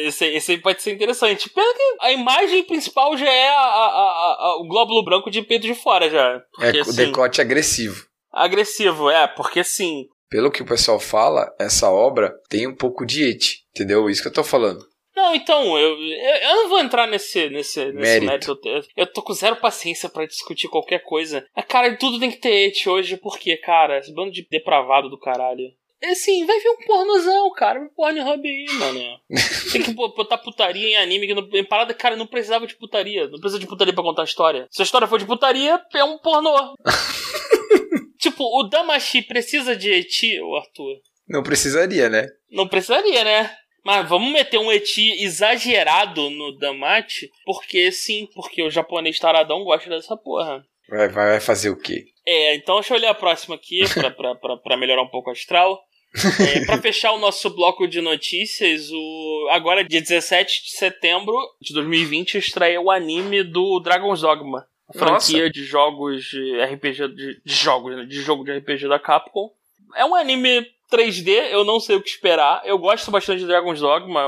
[0.08, 1.50] Esse, esse pode ser interessante.
[1.50, 5.68] Pelo que a imagem principal já é a, a, a, o glóbulo branco de peito
[5.68, 6.42] de fora, já.
[6.54, 8.06] Porque, é, o assim, decote agressivo.
[8.32, 10.08] Agressivo, é, porque sim.
[10.30, 14.10] Pelo que o pessoal fala, essa obra tem um pouco de et, entendeu?
[14.10, 14.86] Isso que eu tô falando.
[15.18, 18.60] Não, então, eu, eu, eu não vou entrar nesse, nesse, nesse Mérito.
[18.64, 18.90] mérito.
[18.96, 21.44] Eu, tô com zero paciência pra discutir qualquer coisa.
[21.68, 25.72] Cara, tudo tem que ter et hoje, porque, cara, esse bando de depravado do caralho.
[26.02, 27.80] É assim, vai ver um pornozão, cara.
[27.80, 29.20] Um Pornhub aí, mano.
[29.72, 32.76] Tem que bo- botar putaria em anime, que não, em parada, cara, não precisava de
[32.76, 33.28] putaria.
[33.28, 34.68] Não precisa de putaria pra contar a história.
[34.70, 36.54] Se a história for de putaria, é um pornô.
[38.20, 40.98] tipo, o Damashi precisa de eti, ô Arthur?
[41.28, 42.28] Não precisaria, né?
[42.52, 43.52] Não precisaria, né?
[43.84, 49.90] Mas vamos meter um eti exagerado no Damachi, porque sim, porque o japonês taradão gosta
[49.90, 50.64] dessa porra.
[50.90, 52.06] Vai, vai vai fazer o quê?
[52.26, 55.30] É, então deixa eu ler a próxima aqui pra, pra, pra, pra melhorar um pouco
[55.30, 55.80] o astral.
[56.16, 61.74] É, pra fechar o nosso bloco de notícias, o agora dia 17 de setembro de
[61.74, 67.54] 2020 estreia o anime do Dragon's Dogma, a franquia de jogos de RPG de, de
[67.54, 69.52] jogos, né, de jogo de RPG da Capcom.
[69.96, 72.62] É um anime 3D, eu não sei o que esperar.
[72.66, 74.26] Eu gosto bastante de Dragon's Dogma,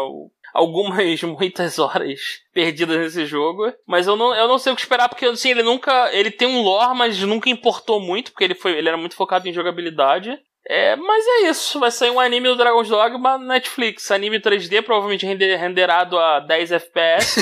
[0.54, 2.20] algumas muitas horas
[2.54, 5.64] perdidas nesse jogo, mas eu não, eu não sei o que esperar porque assim, ele
[5.64, 9.16] nunca, ele tem um lore, mas nunca importou muito, porque ele foi, ele era muito
[9.16, 10.40] focado em jogabilidade.
[10.72, 14.84] É, mas é isso, vai sair um anime do Dragon's Dogma na Netflix, anime 3D,
[14.84, 17.42] provavelmente render- renderado a 10 FPS.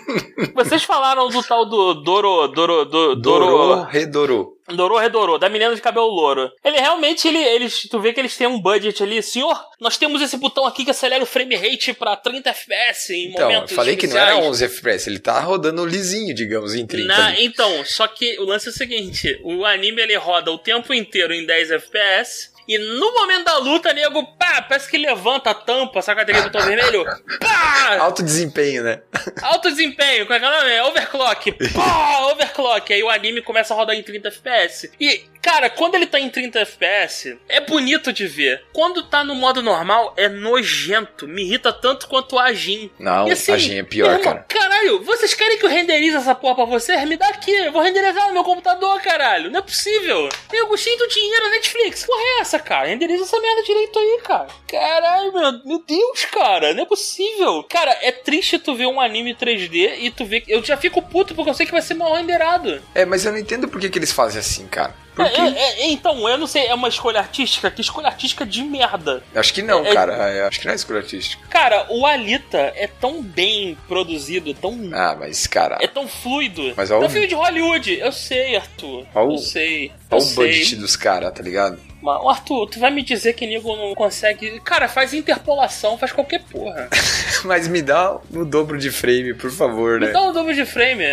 [0.56, 4.56] Vocês falaram do tal do Doro, Doro, do, Dorou, Doro, redorou.
[4.68, 6.50] Dorô Redorô, da menina de cabelo louro.
[6.64, 9.22] Ele realmente, ele, eles, tu vê que eles têm um budget ali.
[9.22, 13.30] Senhor, nós temos esse botão aqui que acelera o frame rate pra 30 FPS em
[13.30, 14.50] Então, momentos falei que não era especiais.
[14.50, 17.08] 11 FPS, ele tá rodando lisinho, digamos, em 30.
[17.08, 20.94] Na- então, só que o lance é o seguinte: o anime ele roda o tempo
[20.94, 22.52] inteiro em 10 FPS.
[22.68, 26.60] E no momento da luta, nego, pá, parece que levanta a tampa, saca aquele botão
[26.60, 27.04] vermelho?
[27.40, 27.96] Pá!
[27.98, 29.02] Alto desempenho, né?
[29.42, 30.80] Alto desempenho, como é que é o nome?
[30.82, 31.52] Overclock.
[31.74, 32.92] Pá, overclock.
[32.92, 34.51] Aí o anime começa a rodar em 30 FPS.
[35.00, 38.64] E, cara, quando ele tá em 30 FPS, é bonito de ver.
[38.72, 41.26] Quando tá no modo normal, é nojento.
[41.28, 42.90] Me irrita tanto quanto a Jin.
[42.98, 44.46] Não, E assim, a Gen é pior, irmão, cara.
[44.48, 47.02] Caralho, vocês querem que eu renderize essa porra pra vocês?
[47.08, 49.50] Me dá aqui, eu vou renderizar no meu computador, caralho.
[49.50, 50.28] Não é possível.
[50.52, 52.04] O gostinho do dinheiro, Netflix.
[52.04, 52.86] Porra é essa, cara?
[52.88, 54.46] Renderiza essa merda direito aí, cara.
[54.68, 56.72] Caralho, meu, meu Deus, cara.
[56.74, 57.64] Não é possível.
[57.64, 60.44] Cara, é triste tu ver um anime 3D e tu ver.
[60.46, 62.80] Eu já fico puto porque eu sei que vai ser mal renderado.
[62.94, 64.94] É, mas eu não entendo por que, que eles fazem assim, cara.
[65.14, 65.40] Por É, quê?
[65.40, 67.70] é, é, então, eu não sei, é uma escolha artística?
[67.70, 69.22] Que escolha artística de merda.
[69.34, 70.32] Acho que não, é- cara.
[70.32, 71.46] Eu acho que não é escolha artística.
[71.48, 75.76] Cara, o Alita é tão bem produzido, tão Ah, mas, cara.
[75.82, 76.72] É tão fluido.
[76.76, 77.92] Mas é olha um o- filme de Hollywood.
[77.98, 79.04] Eu sei, Arthur.
[79.14, 79.92] Olha o- Eu sei.
[80.10, 81.78] Olha o budget dos caras, tá ligado?
[82.00, 84.60] Mas, Arthur, tu vai me dizer que nego não consegue.
[84.60, 86.88] Cara, faz interpolação, faz qualquer porra.
[87.44, 90.12] Mas me dá o dobro de frame, por favor, Me né?
[90.12, 91.04] dá um dobro de frame.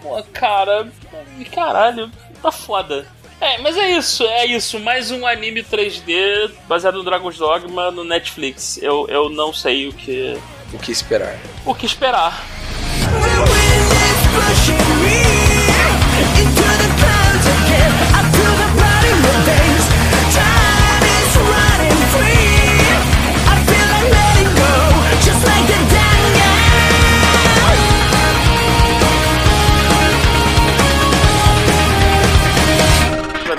[0.00, 0.88] Pô, cara.
[1.52, 2.10] Caralho,
[2.42, 3.06] tá foda.
[3.40, 4.80] É, mas é isso, é isso.
[4.80, 8.78] Mais um anime 3D baseado no Dragon's Dogma no Netflix.
[8.82, 10.36] Eu, eu não sei o que.
[10.72, 11.38] O que esperar?
[11.64, 12.44] o que esperar.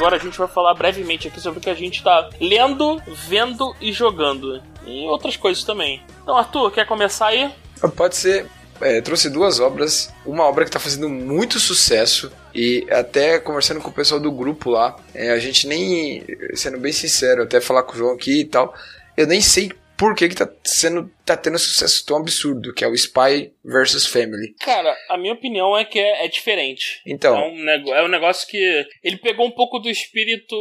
[0.10, 3.76] Agora a gente vai falar brevemente aqui sobre o que a gente tá lendo, vendo
[3.80, 4.60] e jogando.
[4.84, 6.02] E outras coisas também.
[6.24, 7.52] Então, Arthur, quer começar aí?
[7.96, 8.48] Pode ser.
[8.82, 10.12] É, trouxe duas obras.
[10.26, 12.32] Uma obra que tá fazendo muito sucesso.
[12.56, 16.26] E até conversando com o pessoal do grupo lá, é, a gente nem.
[16.56, 18.74] Sendo bem sincero, até falar com o João aqui e tal.
[19.16, 22.88] Eu nem sei por que, que tá, sendo, tá tendo sucesso tão absurdo, que é
[22.88, 24.56] o Spy vs Family.
[24.62, 27.02] Cara, a minha opinião é que é, é diferente.
[27.06, 28.88] Então, É um, é um negócio que.
[29.04, 30.56] Ele pegou um pouco do espírito.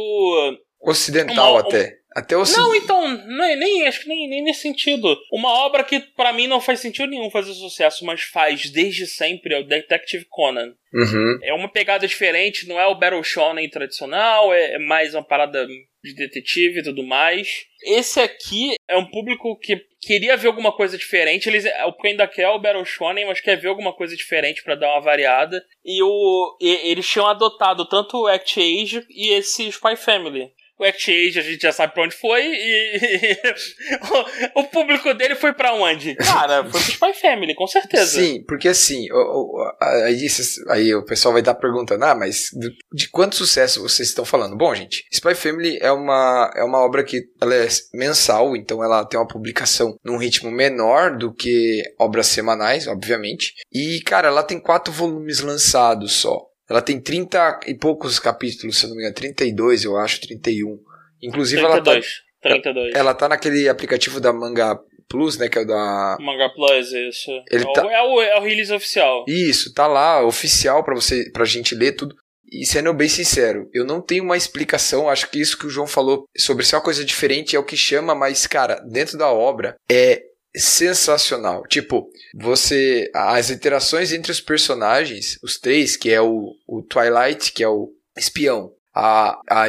[0.81, 1.97] ocidental uma- até.
[2.15, 5.15] Até o Não, então, nem, nem- acho que nem, nem nesse sentido.
[5.31, 9.53] Uma obra que pra mim não faz sentido nenhum fazer sucesso, mas faz desde sempre
[9.53, 10.73] é o Detective Conan.
[10.91, 11.39] Uhum.
[11.43, 15.67] É uma pegada diferente, não é o Battle Shonen tradicional, é, é mais uma parada
[16.03, 17.65] de detetive e tudo mais.
[17.83, 21.47] Esse aqui é um público que queria ver alguma coisa diferente.
[21.47, 24.63] Eles, o que ainda quer é o Battle Shonen, mas quer ver alguma coisa diferente
[24.63, 25.61] pra dar uma variada.
[25.83, 30.51] E, o, e- eles tinham adotado tanto o Act Age e esse Spy Family.
[30.79, 33.37] O Act Age a gente já sabe pra onde foi e
[34.55, 36.15] o, público dele foi pra onde?
[36.15, 38.19] Cara, foi pro Spy Family, com certeza.
[38.21, 39.15] Sim, porque assim, o-
[39.57, 40.27] o- aí,
[40.69, 42.49] aí o pessoal vai estar perguntando, ah, mas
[42.93, 44.55] de quanto sucesso vocês estão falando?
[44.55, 49.03] Bom, gente, Spy Family é uma, é uma obra que ela é mensal, então ela
[49.05, 53.53] tem uma publicação num ritmo menor do que obras semanais, obviamente.
[53.71, 56.48] E, cara, ela tem quatro volumes lançados só.
[56.69, 60.79] Ela tem 30 e poucos capítulos, se não me engano, 32, eu acho, 31.
[61.21, 62.21] Inclusive, ela tá, 32.
[62.41, 62.95] 32.
[62.95, 65.49] ela tá naquele aplicativo da Manga Plus, né?
[65.49, 66.17] Que é o da.
[66.19, 67.31] Manga Plus, isso.
[67.49, 69.25] Ele é, o, tá- é, o, é o release oficial.
[69.27, 72.15] Isso, tá lá, oficial pra você, pra gente ler tudo.
[72.51, 75.85] E sendo bem sincero, eu não tenho uma explicação, acho que isso que o João
[75.85, 79.75] falou sobre ser uma coisa diferente é o que chama, mas, cara, dentro da obra
[79.91, 80.23] é
[80.55, 81.63] sensacional.
[81.67, 83.09] Tipo, você.
[83.13, 87.89] As interações entre os personagens, os três, que é o, o Twilight, que é o
[88.17, 89.67] espião, a, a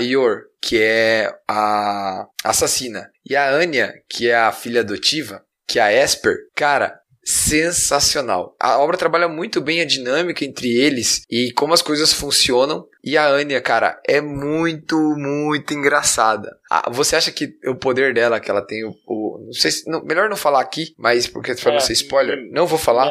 [0.61, 5.93] que é a assassina, e a Anya, que é a filha adotiva, que é a
[5.93, 8.55] Esper, cara, sensacional.
[8.61, 12.87] A obra trabalha muito bem a dinâmica entre eles e como as coisas funcionam.
[13.03, 16.57] E a Anya, cara, é muito, muito engraçada.
[16.71, 18.95] Ah, você acha que o poder dela, que ela tem o.
[19.07, 21.95] o- não sei se, não- melhor não falar aqui, mas porque pra É, não ser
[21.95, 23.07] spoiler, hum, não vou falar.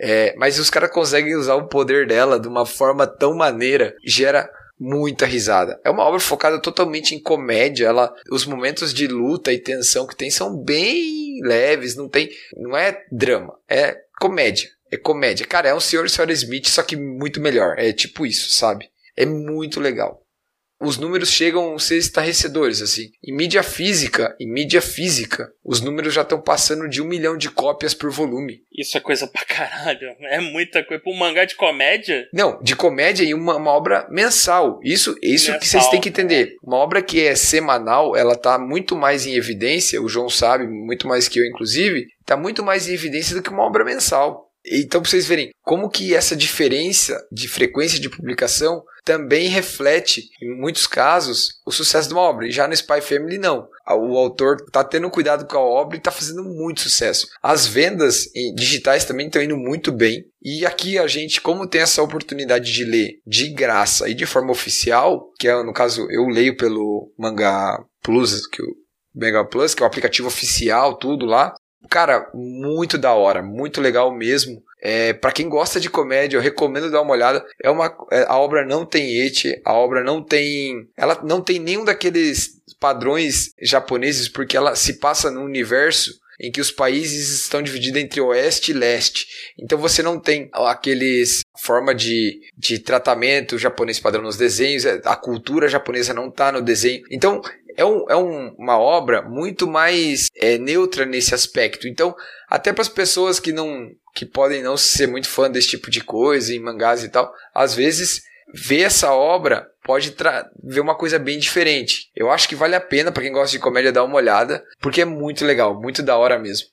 [0.00, 4.48] É, mas os caras conseguem usar o poder dela de uma forma tão maneira, gera
[4.78, 5.80] muita risada.
[5.84, 7.86] É uma obra focada totalmente em comédia.
[7.86, 12.76] Ela, os momentos de luta e tensão que tem são bem leves, não tem, não
[12.76, 14.68] é drama, é comédia.
[14.90, 15.46] É comédia.
[15.46, 17.74] Cara, é um Senhor e Senhora Smith, só que muito melhor.
[17.78, 18.88] É tipo isso, sabe?
[19.18, 20.22] É muito legal.
[20.80, 23.10] Os números chegam a ser estarrecedores, assim.
[23.24, 27.50] Em mídia física, em mídia física, os números já estão passando de um milhão de
[27.50, 28.60] cópias por volume.
[28.72, 30.08] Isso é coisa pra caralho.
[30.20, 31.02] É muita coisa.
[31.02, 32.28] Pra um mangá de comédia?
[32.32, 34.78] Não, de comédia e uma, uma obra mensal.
[34.84, 35.80] Isso, isso que Mensal.
[35.80, 36.54] vocês têm que entender.
[36.62, 41.08] Uma obra que é semanal, ela tá muito mais em evidência, o João sabe, muito
[41.08, 44.47] mais que eu, inclusive, tá muito mais em evidência do que uma obra mensal.
[44.72, 50.54] Então, pra vocês verem como que essa diferença de frequência de publicação também reflete, em
[50.54, 52.46] muitos casos, o sucesso de uma obra.
[52.46, 53.66] E já no Spy Family, não.
[53.90, 57.26] O autor tá tendo cuidado com a obra e tá fazendo muito sucesso.
[57.42, 60.24] As vendas digitais também estão indo muito bem.
[60.42, 64.52] E aqui a gente, como tem essa oportunidade de ler de graça e de forma
[64.52, 68.76] oficial, que é no caso eu leio pelo Manga Plus, que o
[69.14, 71.54] Manga Plus, que é o aplicativo oficial, tudo lá.
[71.88, 74.62] Cara, muito da hora, muito legal mesmo.
[74.80, 77.44] É, para quem gosta de comédia, eu recomendo dar uma olhada.
[77.62, 81.58] É uma, é, a obra não tem ete, a obra não tem, ela não tem
[81.58, 87.60] nenhum daqueles padrões japoneses, porque ela se passa num universo em que os países estão
[87.60, 89.26] divididos entre oeste e leste.
[89.58, 95.16] Então você não tem aqueles forma de, de tratamento japonês padrão nos desenhos, é, a
[95.16, 97.02] cultura japonesa não está no desenho.
[97.10, 97.42] Então
[97.78, 101.86] é, um, é um- uma obra muito mais é, neutra nesse aspecto.
[101.88, 102.14] Então,
[102.48, 106.02] até para as pessoas que não que podem não ser muito fã desse tipo de
[106.02, 108.20] coisa, em mangás e tal, às vezes
[108.52, 110.12] ver essa obra pode
[110.64, 112.10] ver uma coisa bem diferente.
[112.16, 115.02] Eu acho que vale a pena para quem gosta de comédia dar uma olhada, porque
[115.02, 116.66] é muito legal, muito da hora mesmo.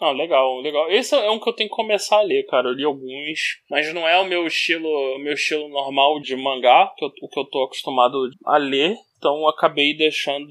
[0.00, 0.90] Ah, legal, legal.
[0.90, 2.68] Esse é um que eu tenho que começar a ler, cara.
[2.68, 3.38] Eu li alguns,
[3.70, 7.28] mas não é o meu estilo, o meu estilo normal de mangá, que eu, o
[7.28, 8.94] que eu tô acostumado a ler.
[9.22, 10.48] Então acabei deixando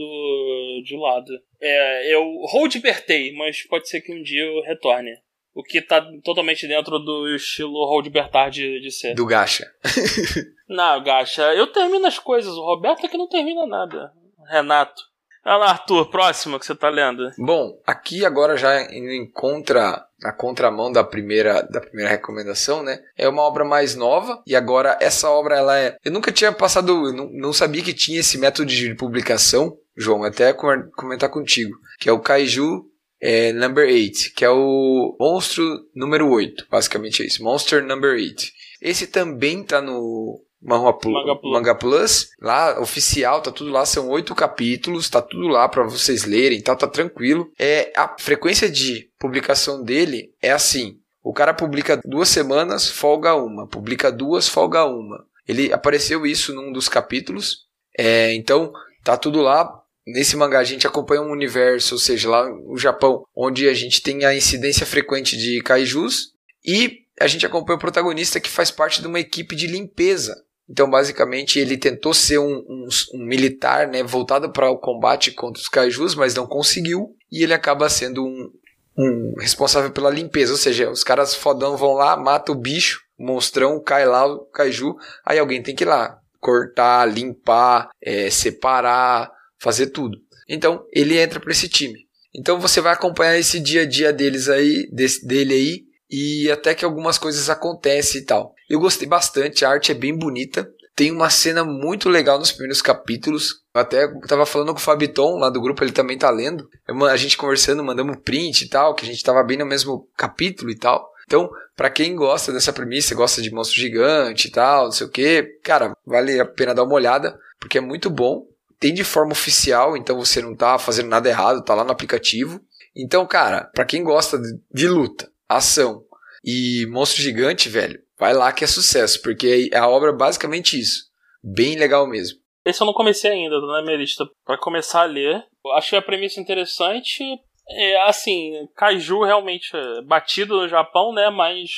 [0.86, 1.30] de lado.
[1.62, 5.12] É, eu Roldbertei, mas pode ser que um dia eu retorne.
[5.54, 9.14] O que tá totalmente dentro do estilo Roldbertar de, de ser.
[9.14, 9.66] Do Gacha.
[10.70, 12.54] Não, Gacha, eu termino as coisas.
[12.54, 14.14] O Roberto é que não termina nada.
[14.50, 15.04] Renato.
[15.43, 17.30] Vai lá, Arthur, próximo que você tá lendo.
[17.38, 22.99] Bom, aqui agora já indo em contra na contramão da primeira da primeira recomendação, né?
[23.17, 27.08] É uma obra mais nova e agora essa obra ela é, eu nunca tinha passado,
[27.08, 31.75] eu não, não sabia que tinha esse método de publicação, João, até com- comentar contigo,
[31.99, 32.84] que é o Kaiju
[33.19, 35.63] é, Number 8, que é o monstro
[35.95, 38.43] número 8, basicamente é isso, Monster Number 8.
[38.82, 41.54] Esse também tá no Plu- Manga Plus.
[41.54, 46.24] Manga Plus, lá oficial, tá tudo lá, são oito capítulos, tá tudo lá pra vocês
[46.26, 47.52] lerem, tá, tá tranquilo.
[47.60, 53.67] É a frequência de publicação dele é assim: o cara publica duas semanas, folga uma,
[53.67, 55.26] publica duas, folga uma.
[55.47, 57.65] Ele apareceu isso num dos capítulos,
[57.97, 58.71] é, então
[59.04, 59.67] tá tudo lá.
[60.06, 64.02] Nesse mangá a gente acompanha um universo, ou seja, lá no Japão, onde a gente
[64.02, 66.34] tem a incidência frequente de kaijus
[66.65, 70.36] e a gente acompanha o protagonista que faz parte de uma equipe de limpeza.
[70.72, 75.62] Então, basicamente, ele tentou ser um, um- um militar, né, voltado para o combate contra
[75.62, 77.14] os kaijus, mas não conseguiu.
[77.30, 78.50] E ele acaba sendo um,
[78.98, 80.54] um responsável pela limpeza.
[80.54, 84.46] Ou seja, os caras fodão vão lá, mata o bicho, o monstrão, cai lá o
[84.46, 84.96] kaiju.
[85.26, 89.30] Aí alguém tem que ir lá cortar, limpar, eh, separar,
[89.60, 90.18] fazer tudo.
[90.48, 92.00] Então, ele entra para esse time.
[92.34, 96.74] Então, você vai acompanhar esse dia a dia deles aí, desse, dele aí, e até
[96.74, 98.54] que algumas coisas acontecem e tal.
[98.72, 100.72] Eu gostei bastante, a arte é bem bonita.
[100.96, 103.62] Tem uma cena muito legal nos primeiros capítulos.
[103.76, 106.69] Eu até tava falando com o Fabiton lá do grupo, ele também tá lendo.
[106.88, 110.08] Eu a gente conversando, mandamos print e tal, que a gente tava bem no mesmo
[110.15, 111.12] capítulo e tal.
[111.28, 115.10] Então, pra quem gosta dessa premissa, gosta de monstro gigante e tal, não sei o
[115.10, 118.48] que, cara, vale a pena dar uma olhada, porque é muito bom.
[118.80, 122.62] tem de forma oficial, então você não tá fazendo nada errado, tá lá no aplicativo.
[122.96, 126.06] Então, cara, pra quem gosta de, de luta, ação
[126.44, 131.06] e monstro gigante, velho, vai lá que é sucesso, porque a obra é basicamente isso.
[131.44, 132.38] Bem legal mesmo.
[132.63, 135.44] Esse eu não comecei ainda, tá na minha lista pra começar a ler.
[135.65, 137.24] Eu Achei a premissa interessante.
[137.67, 141.32] É, assim, Kaiju realmente é batido no Japão, né?
[141.32, 141.69] Mas,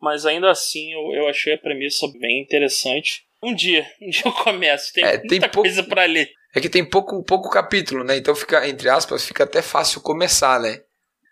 [0.00, 3.24] mas ainda assim eu, eu achei a premissa bem interessante.
[3.42, 4.92] Um dia, um dia eu começo.
[4.92, 6.30] Tem É, muita tem pouco- coisa pra ler.
[6.54, 8.16] É que tem pouco, pouco capítulo, né?
[8.16, 10.78] Então fica, entre aspas, fica até fácil começar, né?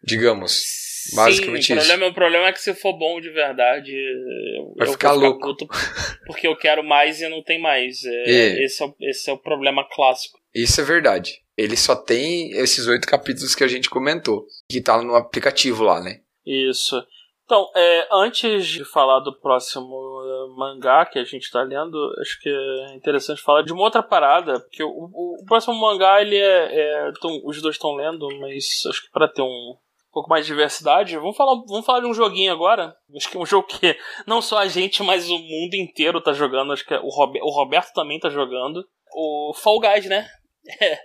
[0.03, 0.65] Digamos.
[1.15, 1.87] Basicamente Sim, o isso.
[1.87, 5.21] problema, o problema é que se for bom de verdade, eu, Vai eu ficar vou
[5.23, 5.41] louco.
[5.41, 5.67] puto
[6.27, 8.05] porque eu quero mais e não tem mais.
[8.05, 8.65] É, É.
[8.65, 10.39] Esse, é, o- esse é o problema clássico.
[10.55, 11.41] Isso é verdade.
[11.57, 14.45] Ele só tem esses oito capítulos que a gente comentou.
[14.71, 16.21] Que tá no aplicativo lá, né?
[16.45, 16.97] Isso.
[17.45, 19.95] Então, é, antes de falar do próximo
[20.25, 24.03] eh, mangá que a gente tá lendo, acho que é interessante falar de uma outra
[24.03, 27.09] parada, porque o, o- o próximo mangá, ele é.
[27.09, 29.77] é- tão- os dois estão lendo, mas acho que para ter um
[30.17, 32.95] pouco mais de diversidade, vamos falar, vamos falar de um joguinho agora.
[33.15, 33.95] Acho que é um jogo que
[34.27, 36.73] não só a gente, mas o mundo inteiro tá jogando.
[36.73, 38.83] Acho que é o, Robe- o Roberto também tá jogando.
[39.15, 40.27] O Fall Guys, né?
[40.81, 40.99] É,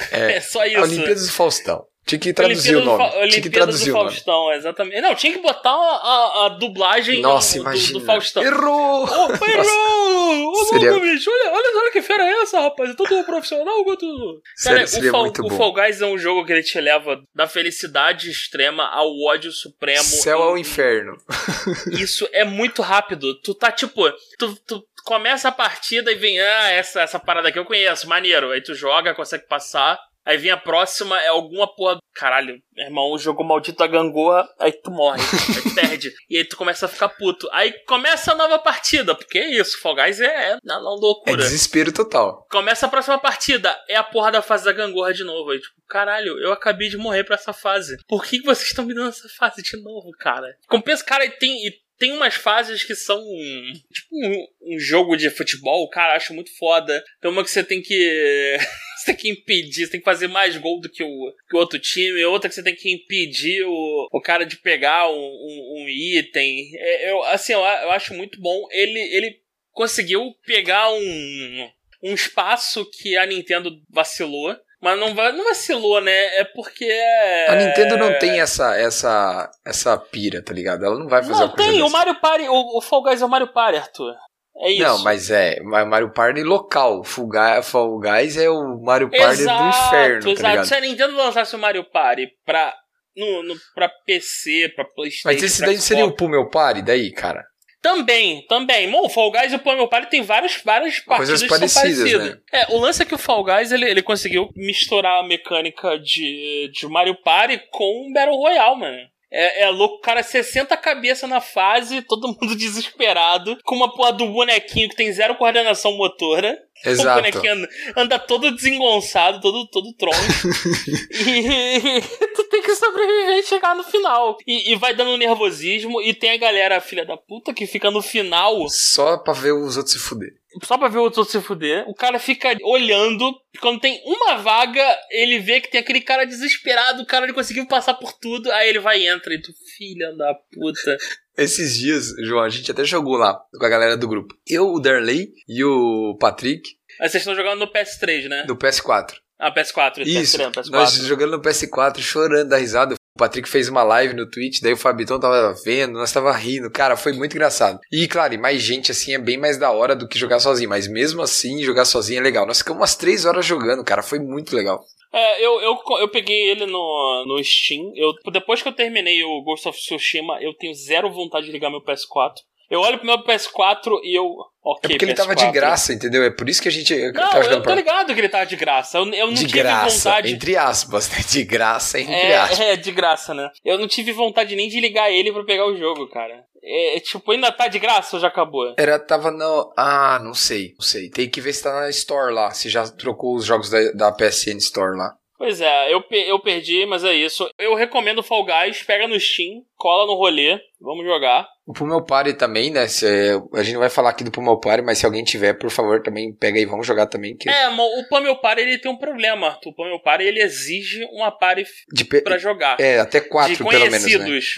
[0.10, 0.78] É, é só isso.
[0.78, 1.84] a Olimpíadas do Faustão.
[2.06, 3.04] Tinha que traduzir Olimpíada o do nome.
[3.04, 4.10] Fa- Tinha que Olimpíada traduzir do o nome.
[4.10, 5.00] Faustão, exatamente.
[5.00, 7.98] Não, tinha que botar a, a- a dublagem Nossa, do, do- imagina.
[7.98, 8.42] do Faustão.
[8.42, 9.04] Errou!
[9.04, 10.52] Ô, errou!
[10.52, 12.90] Ô, Seria- louco, bicho, olha, olha, olha que fera é essa, rapaz.
[12.90, 14.42] É todo profissional quanto.
[14.56, 15.50] Seria- seria o, Fall, o.
[15.50, 20.02] Fall Guys é um jogo que ele te leva da felicidade extrema ao ódio supremo.
[20.04, 21.16] Céu ao inferno.
[21.98, 23.34] Isso é muito rápido.
[23.40, 24.02] Tu tá tipo.
[24.38, 28.50] Tu, tu começa a partida e vem, ah, essa, essa parada aqui eu conheço, maneiro.
[28.50, 29.98] Aí tu joga, consegue passar.
[30.24, 31.98] Aí vem a próxima, é alguma porra.
[32.14, 35.20] Caralho, meu irmão, o jogo maldito da gangorra, aí tu morre,
[35.56, 36.12] aí tu perde.
[36.30, 37.48] E aí tu começa a ficar puto.
[37.52, 40.94] Aí começa a nova partida, porque é isso, Fall Guys é, é na, na É
[40.94, 41.36] loucura.
[41.36, 42.46] desespero total.
[42.50, 45.50] Começa a próxima partida, é a porra da fase da gangorra de novo.
[45.50, 47.96] Aí, tipo, caralho, eu acabei de morrer pra essa fase.
[48.08, 50.46] Por que, que vocês estão me dando essa fase de novo, cara?
[50.68, 55.30] Compensa, cara, e tem, e tem umas fases que são tipo um, um jogo de
[55.30, 57.02] futebol, cara, acho muito foda.
[57.20, 58.56] Tem uma que você tem que.
[59.04, 61.58] você tem que impedir, você tem que fazer mais gol do que o, que o
[61.58, 65.82] outro time, outra que você tem que impedir o, o cara de pegar um, um,
[65.82, 66.70] um item.
[66.76, 68.66] É, eu, assim, eu, eu acho muito bom.
[68.70, 69.36] Ele, ele
[69.72, 71.70] conseguiu pegar um,
[72.02, 74.56] um espaço que a Nintendo vacilou.
[74.80, 76.38] Mas não, não vacilou, né?
[76.38, 76.84] É porque.
[76.84, 80.84] é- A Nintendo não tem essa, essa, essa pira, tá ligado?
[80.84, 81.80] Ela não vai fazer Não, tem.
[81.80, 81.96] O dessa.
[81.96, 82.48] Mario Party.
[82.48, 84.14] O, o Fall Guys é o Mario Party, Arthur.
[84.56, 84.82] É isso.
[84.82, 87.02] Não, mas é, Mario Party local.
[87.04, 90.48] Fall Guys, Fall Guys é o Mario Party exato, do inferno, tá exato.
[90.48, 90.66] ligado?
[90.66, 92.74] Se a Nintendo lançasse o Mario Party pra.
[93.16, 95.28] No, no, pra PC, pra Playstation.
[95.28, 97.44] Mas esse daí seria o Pummel Party daí, cara?
[97.80, 98.90] Também, também.
[98.90, 101.58] Bom, o Fall Guys e o Pummel Party tem várias, várias partidas Coisas que são
[101.58, 102.30] parecidas, parecidas.
[102.30, 102.40] né?
[102.52, 106.70] É, o lance é que o Fall Guys ele, ele conseguiu misturar a mecânica de,
[106.72, 109.13] de Mario Party com Battle Royale, mano.
[109.36, 114.28] É, é louco, cara, 60 cabeças na fase, todo mundo desesperado, com uma porra do
[114.28, 116.56] bonequinho que tem zero coordenação motora.
[116.84, 117.22] O Exato.
[117.22, 120.48] bonequinho anda, anda todo desengonçado, todo, todo troncho.
[121.12, 122.00] e
[122.34, 124.36] tu tem que sobreviver e chegar no final.
[124.46, 126.00] E, e vai dando nervosismo.
[126.02, 129.76] E tem a galera, filha da puta, que fica no final Só pra ver os
[129.76, 130.30] outros se fuder.
[130.62, 131.84] só pra ver o outro se fuder.
[131.88, 133.30] O cara fica olhando.
[133.54, 137.02] e Quando tem uma vaga, ele vê que tem aquele cara desesperado.
[137.02, 138.50] O cara ele conseguiu passar por tudo.
[138.52, 139.32] Aí ele vai e entra.
[139.32, 140.96] E tu, filha da puta.
[141.36, 144.34] Esses dias, João, a gente até jogou lá com a galera do grupo.
[144.48, 146.62] Eu, o Darley e o Patrick,
[147.00, 148.44] Aí vocês estão jogando no PS3, né?
[148.44, 149.14] do PS4.
[149.38, 150.06] Ah, PS4.
[150.06, 150.70] Isso, PS3, PS4.
[150.70, 152.94] nós jogando no PS4, chorando da risada.
[153.16, 156.68] O Patrick fez uma live no Twitch, daí o Fabitão tava vendo, nós tava rindo.
[156.68, 157.78] Cara, foi muito engraçado.
[157.92, 160.68] E, claro, e mais gente assim é bem mais da hora do que jogar sozinho.
[160.68, 162.44] Mas mesmo assim, jogar sozinho é legal.
[162.44, 164.02] Nós ficamos umas três horas jogando, cara.
[164.02, 164.84] Foi muito legal.
[165.12, 167.92] É, eu, eu, eu peguei ele no, no Steam.
[167.94, 171.70] Eu, depois que eu terminei o Ghost of Tsushima, eu tenho zero vontade de ligar
[171.70, 172.34] meu PS4.
[172.68, 174.26] Eu olho pro meu PS4 e eu.
[174.66, 175.52] Ok, É porque ele tava de PS4.
[175.52, 176.22] graça, entendeu?
[176.24, 177.74] É por isso que a gente Não, tava eu tô pra...
[177.74, 178.96] ligado que ele tava de graça.
[178.96, 180.32] Eu, eu não De tive graça, vontade.
[180.32, 181.18] entre aspas, né?
[181.28, 182.60] De graça, entre aspas.
[182.60, 183.50] É, é, de graça, né?
[183.62, 186.44] Eu não tive vontade nem de ligar ele pra pegar o jogo, cara.
[186.62, 188.74] É, é, tipo, ainda tá de graça ou já acabou?
[188.78, 189.70] Era, tava no...
[189.76, 191.10] Ah, não sei, não sei.
[191.10, 194.10] Tem que ver se tá na Store lá, se já trocou os jogos da, da
[194.12, 195.14] PSN Store lá.
[195.36, 197.48] Pois é, eu, pe- eu perdi, mas é isso.
[197.58, 201.46] Eu recomendo Fall Guys, pega no Steam, cola no rolê, vamos jogar.
[201.66, 202.86] O Pummel Party também, né?
[202.86, 203.06] se-
[203.54, 206.02] a gente não vai falar aqui do Pummel Party, mas se alguém tiver, por favor,
[206.02, 207.36] também pega aí, vamos jogar também.
[207.36, 209.70] Que É, o Pummel Party ele tem um problema, Arthur.
[209.70, 212.78] O Pummel Party ele exige uma party de pe- pra jogar.
[212.78, 214.08] É, até quatro, pelo menos, né?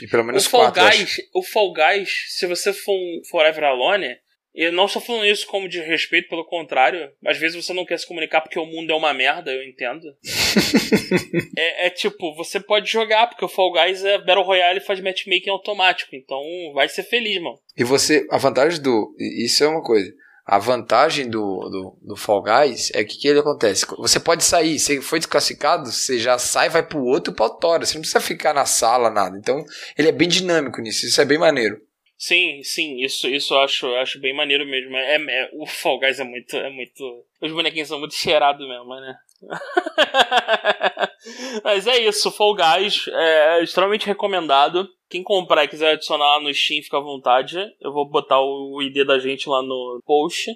[0.03, 0.83] E pelo menos o Fall quatro.
[0.99, 4.17] Guys, o Fall Guys, se você for um Forever Alone,
[4.57, 7.11] Eu não estou falando isso como de respeito, pelo contrário.
[7.27, 10.07] Às vezes você não quer se comunicar porque o mundo é uma merda, eu entendo.
[11.57, 14.99] é, é, tipo, você pode jogar, porque o Fall Guys é Battle Royale e faz
[15.01, 16.17] matchmaking automático.
[16.17, 16.41] Então
[16.73, 17.59] vai ser feliz, mano.
[17.77, 19.15] E você, a vantagem do.
[19.19, 20.11] Isso é uma coisa.
[20.47, 23.85] A vantagem do, do, do Fall Guys é que o que ele acontece?
[23.99, 27.85] Você pode sair, você foi desclassificado, você já sai, vai pro outro e pautora.
[27.85, 29.37] Você não precisa ficar na sala, nada.
[29.37, 29.65] Então,
[29.99, 31.81] ele é bem dinâmico nisso, isso é bem maneiro.
[32.19, 34.97] Sim, sim, isso, isso eu acho, eu acho bem maneiro mesmo.
[34.97, 37.27] É, é, o Fall Guys é muito, é muito.
[37.43, 39.15] Os bonequinhos são muito cheirados mesmo, né?
[41.63, 44.89] Mas é isso, Fall Guys é extremamente recomendado.
[45.09, 47.59] Quem comprar e quiser adicionar no Steam, fica à vontade.
[47.81, 50.51] Eu vou botar o ID da gente lá no post.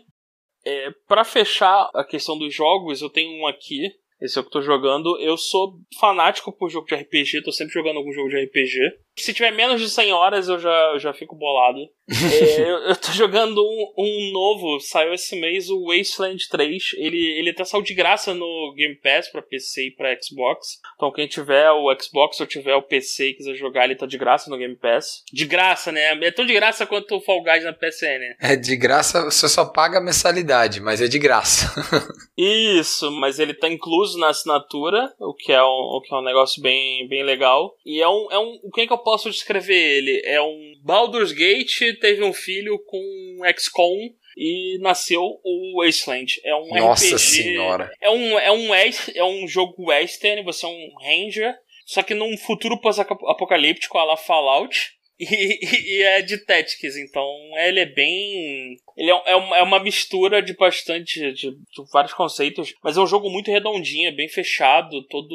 [0.64, 3.92] É, para fechar a questão dos jogos, eu tenho um aqui.
[4.20, 5.18] Esse é o que eu tô jogando.
[5.20, 8.78] Eu sou fanático por jogo de RPG, tô sempre jogando algum jogo de RPG.
[9.20, 11.80] Se tiver menos de 100 horas, eu já, eu já fico bolado.
[12.08, 16.82] é, eu, eu tô jogando um, um, novo, saiu esse mês, o Wasteland 3.
[16.96, 20.78] Ele, ele até saiu de graça no Game Pass pra PC e pra Xbox.
[20.96, 24.18] Então quem tiver o Xbox ou tiver o PC e quiser jogar, ele tá de
[24.18, 25.22] graça no Game Pass.
[25.32, 26.18] De graça, né?
[26.24, 28.36] É tão de graça quanto o Fall Guys na PSN.
[28.40, 31.72] É de graça, você só paga a mensalidade, mas é de graça.
[32.36, 36.24] Isso, mas ele tá incluso na assinatura, o que é um, o que é um
[36.24, 37.74] negócio bem, bem legal.
[37.84, 38.58] E é um, é um.
[38.74, 40.22] Quem que eu posso descrever ele?
[40.24, 46.40] É um Baldur's Gate teve um filho com um XCOM e nasceu o Wasteland.
[46.44, 47.18] É um Nossa RPG.
[47.18, 47.90] senhora.
[48.00, 51.54] É um, é, um, é um jogo western, você é um ranger,
[51.84, 54.92] só que num futuro pós-apocalíptico, a la Fallout.
[55.20, 57.26] E, e, é de Tactics, então
[57.58, 58.78] ele é bem.
[58.96, 61.32] Ele é, é, uma, é uma mistura de bastante.
[61.32, 61.58] De, de,
[61.92, 65.28] vários conceitos, mas é um jogo muito redondinho, é bem fechado, todo.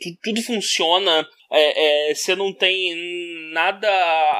[0.00, 1.26] Tudo, tudo funciona.
[1.52, 2.94] É, é, você não tem
[3.52, 3.88] nada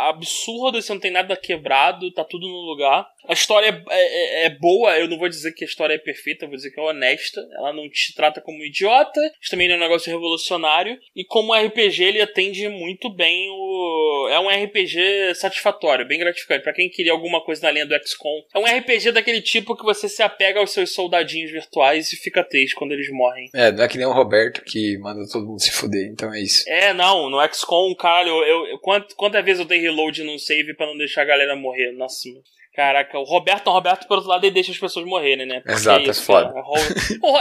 [0.09, 3.09] absurdo, você não tem nada quebrado, tá tudo no lugar.
[3.31, 6.45] A história é, é, é, boa, eu não vou dizer que a história é perfeita,
[6.45, 7.41] eu vou dizer que é honesta.
[7.53, 10.99] Ela não te trata como idiota, isso também não é um negócio revolucionário.
[11.15, 14.29] E como RPG, ele atende muito bem o.
[14.33, 16.65] É um RPG satisfatório, bem gratificante.
[16.65, 18.43] para quem queria alguma coisa na linha do XCOM.
[18.53, 22.43] É um RPG daquele tipo que você se apega aos seus soldadinhos virtuais e fica
[22.43, 23.49] triste quando eles morrem.
[23.55, 26.41] É, não é que nem o Roberto que manda todo mundo se fuder, então é
[26.41, 26.65] isso.
[26.69, 30.37] É, não, no XCOM, cara, eu, eu, eu quant, quantas vezes eu dei reload num
[30.37, 31.93] save para não deixar a galera morrer?
[31.93, 32.29] Nossa,
[32.73, 35.61] Caraca, o Roberto, o Roberto, por outro lado, ele deixa as pessoas morrerem, né?
[35.61, 36.55] Porque Exato, é, isso, é foda.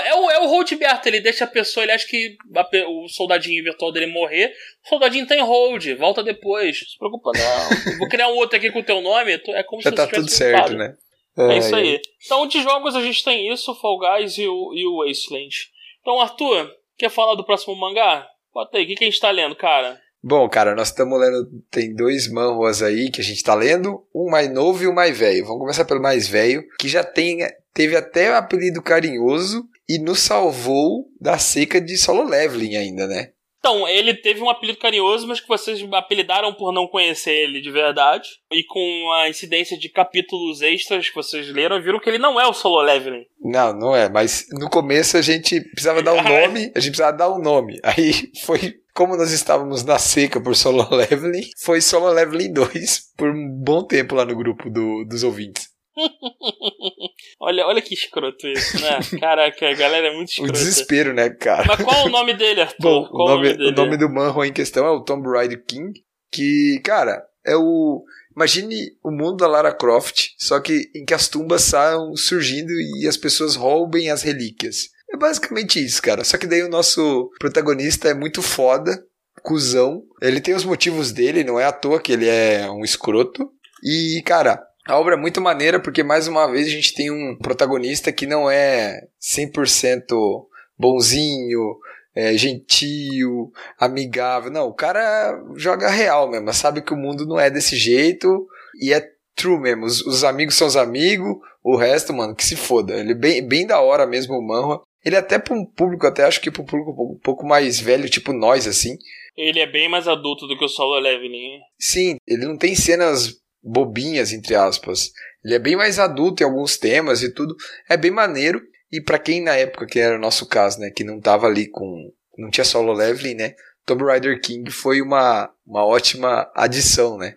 [0.05, 3.63] É, o, é o Roldberto, ele deixa a pessoa, ele acha que a, o soldadinho
[3.63, 4.51] virtual dele morrer.
[4.85, 6.81] O soldadinho tá em hold, volta depois.
[6.81, 7.97] Não se preocupa, não.
[7.99, 10.29] Vou criar um outro aqui com o teu nome, é como Já se tá tudo
[10.29, 10.95] certo, né?
[11.37, 12.01] É, é isso aí.
[12.25, 15.55] Então, de jogos a gente tem isso, Fall Guys e o, e o Wasteland.
[16.01, 18.27] Então, Arthur, quer falar do próximo mangá?
[18.53, 20.01] Bota aí, o que, que a gente tá lendo, cara?
[20.21, 21.47] Bom, cara, nós estamos lendo.
[21.71, 25.17] Tem dois manhwas aí que a gente tá lendo, um mais novo e um mais
[25.17, 25.45] velho.
[25.45, 27.39] Vamos começar pelo mais velho, que já tem,
[27.73, 33.31] teve até o apelido carinhoso e nos salvou da seca de solo leveling ainda, né?
[33.59, 37.69] Então, ele teve um apelido carinhoso, mas que vocês apelidaram por não conhecer ele de
[37.69, 38.27] verdade.
[38.51, 42.47] E com a incidência de capítulos extras que vocês leram, viram que ele não é
[42.47, 43.25] o solo leveling.
[43.41, 47.17] Não, não é, mas no começo a gente precisava dar um nome, a gente precisava
[47.17, 47.77] dar um nome.
[47.83, 53.29] Aí foi como nós estávamos na seca por solo leveling, foi solo leveling 2 por
[53.29, 55.69] um bom tempo lá no grupo do, dos ouvintes.
[57.39, 58.99] olha, olha que escroto isso, né?
[59.17, 60.51] Caraca, a galera é muito escrota.
[60.51, 61.63] O desespero, né, cara?
[61.65, 62.77] Mas qual o nome dele, Arthur?
[62.81, 65.63] Bom, o nome, o nome, o nome do manhwa em questão é o Tomb Raider
[65.65, 65.93] King,
[66.29, 68.03] que, cara, é o...
[68.35, 73.07] Imagine o mundo da Lara Croft, só que em que as tumbas saiam surgindo e
[73.07, 74.89] as pessoas roubem as relíquias.
[75.11, 76.23] É basicamente isso, cara.
[76.23, 79.03] Só que daí o nosso protagonista é muito foda,
[79.41, 80.03] cuzão.
[80.21, 83.51] Ele tem os motivos dele, não é à toa que ele é um escroto.
[83.83, 87.37] E, cara, a obra é muito maneira porque, mais uma vez, a gente tem um
[87.37, 90.47] protagonista que não é 100%
[90.77, 91.77] bonzinho,
[92.15, 94.51] é, gentil, amigável.
[94.51, 98.47] Não, o cara joga real mesmo, sabe que o mundo não é desse jeito
[98.81, 99.85] e é true mesmo.
[99.85, 102.93] Os, os amigos são os amigos, o resto, mano, que se foda.
[102.93, 104.81] Ele é bem, bem da hora mesmo, o Manhwa.
[105.03, 107.79] Ele é até para um público, até acho que para um público um pouco mais
[107.79, 108.97] velho, tipo nós, assim.
[109.35, 111.59] Ele é bem mais adulto do que o Solo Leveling.
[111.79, 115.11] Sim, ele não tem cenas bobinhas, entre aspas.
[115.43, 117.55] Ele é bem mais adulto em alguns temas e tudo.
[117.89, 118.61] É bem maneiro.
[118.91, 121.69] E para quem na época, que era o nosso caso, né, que não tava ali
[121.69, 122.11] com.
[122.37, 123.55] não tinha solo leveling, né?
[123.85, 127.35] Tomb Raider King foi uma, uma ótima adição, né?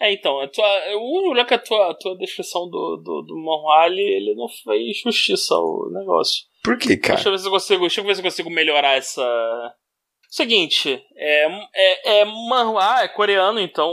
[0.00, 3.36] É, então, a tua, o único que a tua, a tua descrição do, do, do
[3.36, 6.44] Monwali, ele não fez justiça ao negócio.
[6.62, 7.14] Por que, cara?
[7.16, 9.22] Deixa eu ver se eu consigo, deixa eu ver se eu consigo melhorar essa.
[10.30, 13.92] Seguinte, é, é, é manhwa, é coreano, então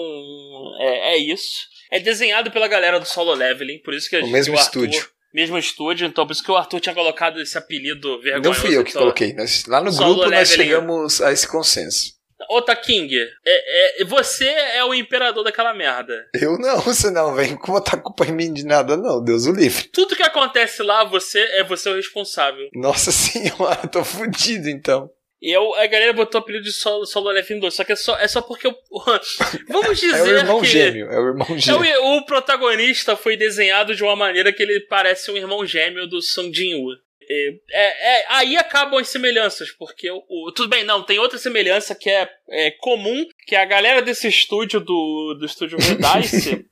[0.80, 1.68] é, é isso.
[1.92, 4.60] É desenhado pela galera do Solo Leveling, por isso que a O gente- mesmo que
[4.60, 5.10] Arthur- estúdio.
[5.34, 8.50] Mesmo estúdio, então por isso que o Arthur tinha colocado esse apelido vergonhoso.
[8.50, 9.02] Não fui eu que então.
[9.02, 9.34] coloquei.
[9.34, 10.64] Nós- lá no Solo grupo nós leveling.
[10.70, 12.14] chegamos a esse consenso.
[12.50, 16.28] Ô, King, é, é, você é o imperador daquela merda.
[16.34, 19.24] Eu não, você não vem com botar culpa em mim de nada, não.
[19.24, 19.84] Deus o livre.
[19.94, 22.68] Tudo que acontece lá, você é você o responsável.
[22.74, 25.10] Nossa senhora, tô fudido então.
[25.42, 27.96] E eu, a galera botou o apelido de Solo, Solo Leveling 2, só que é
[27.96, 28.76] só, é só porque eu.
[29.70, 30.68] Vamos dizer É o irmão que.
[30.68, 32.02] gêmeo, é o irmão É gêmeo.
[32.04, 36.22] o, o protagonista foi desenhado de uma maneira que ele parece um irmão gêmeo do
[36.22, 36.94] Sung Jin-woo.
[36.94, 36.98] É,
[37.32, 41.94] é, é, aí acabam as semelhanças, porque o, o- tudo bem, não, tem outra semelhança
[41.96, 46.66] que é, é comum, que a galera desse estúdio do, do estúdio Redice,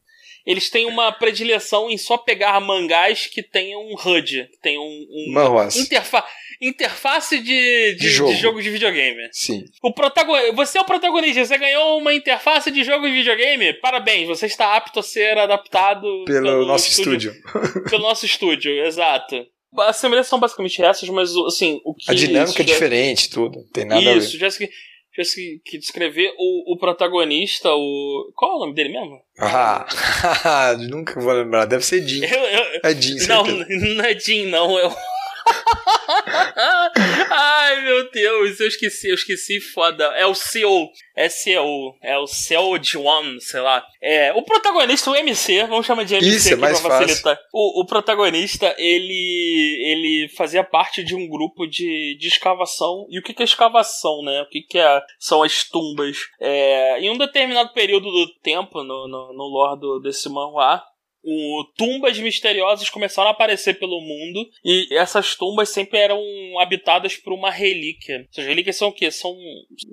[0.45, 5.05] eles têm uma predileção em só pegar mangás que tenham um HUD, que tenham um,
[5.09, 6.23] um interfa
[6.59, 8.31] interface de, de, De jogo.
[8.33, 9.29] de jogo de videogame.
[9.31, 9.63] Sim.
[9.83, 13.73] O protagonista, você é o protagonista, você ganhou uma interface de jogo de videogame.
[13.73, 17.35] Parabéns, você está apto a ser adaptado Pelo nosso estúdio.
[17.89, 19.45] Pelo nosso estúdio, exato.
[19.79, 23.59] As semelhanças são basicamente essas, mas assim, o que A dinâmica é isso diferente, tudo.
[23.59, 24.17] Não tem nada a ver.
[24.17, 24.69] Isso, já se,
[25.15, 29.19] já se que descrever o, o protagonista, o qual é o nome dele mesmo?
[29.39, 31.65] Ah, nunca vou lembrar.
[31.65, 32.23] Deve ser Jim.
[32.23, 33.85] Eu, eu, É Jim, não, certeza.
[33.95, 34.91] não é Jim, não, é o
[37.67, 40.05] Ai, meu Deus, eu esqueci, eu esqueci, foda.
[40.15, 40.89] É o CEO.
[41.13, 41.97] É CEO.
[42.01, 43.85] É o CEO de One, sei lá.
[44.01, 47.37] É, o protagonista, o MC, vamos chamar de MC Isso, é aqui mais pra facilitar.
[47.53, 53.05] O, o protagonista, ele ele fazia parte de um grupo de, de escavação.
[53.09, 54.43] E o que, que é escavação, né?
[54.43, 56.17] O que, que é, são as tumbas?
[56.39, 60.81] É, em um determinado período do tempo, no, no, no lore do, desse manhwa,
[61.29, 66.21] o, tumbas misteriosas começaram a aparecer pelo mundo e essas tumbas sempre eram
[66.59, 68.25] habitadas por uma relíquia.
[68.31, 69.11] Essas relíquias são o quê?
[69.11, 69.35] São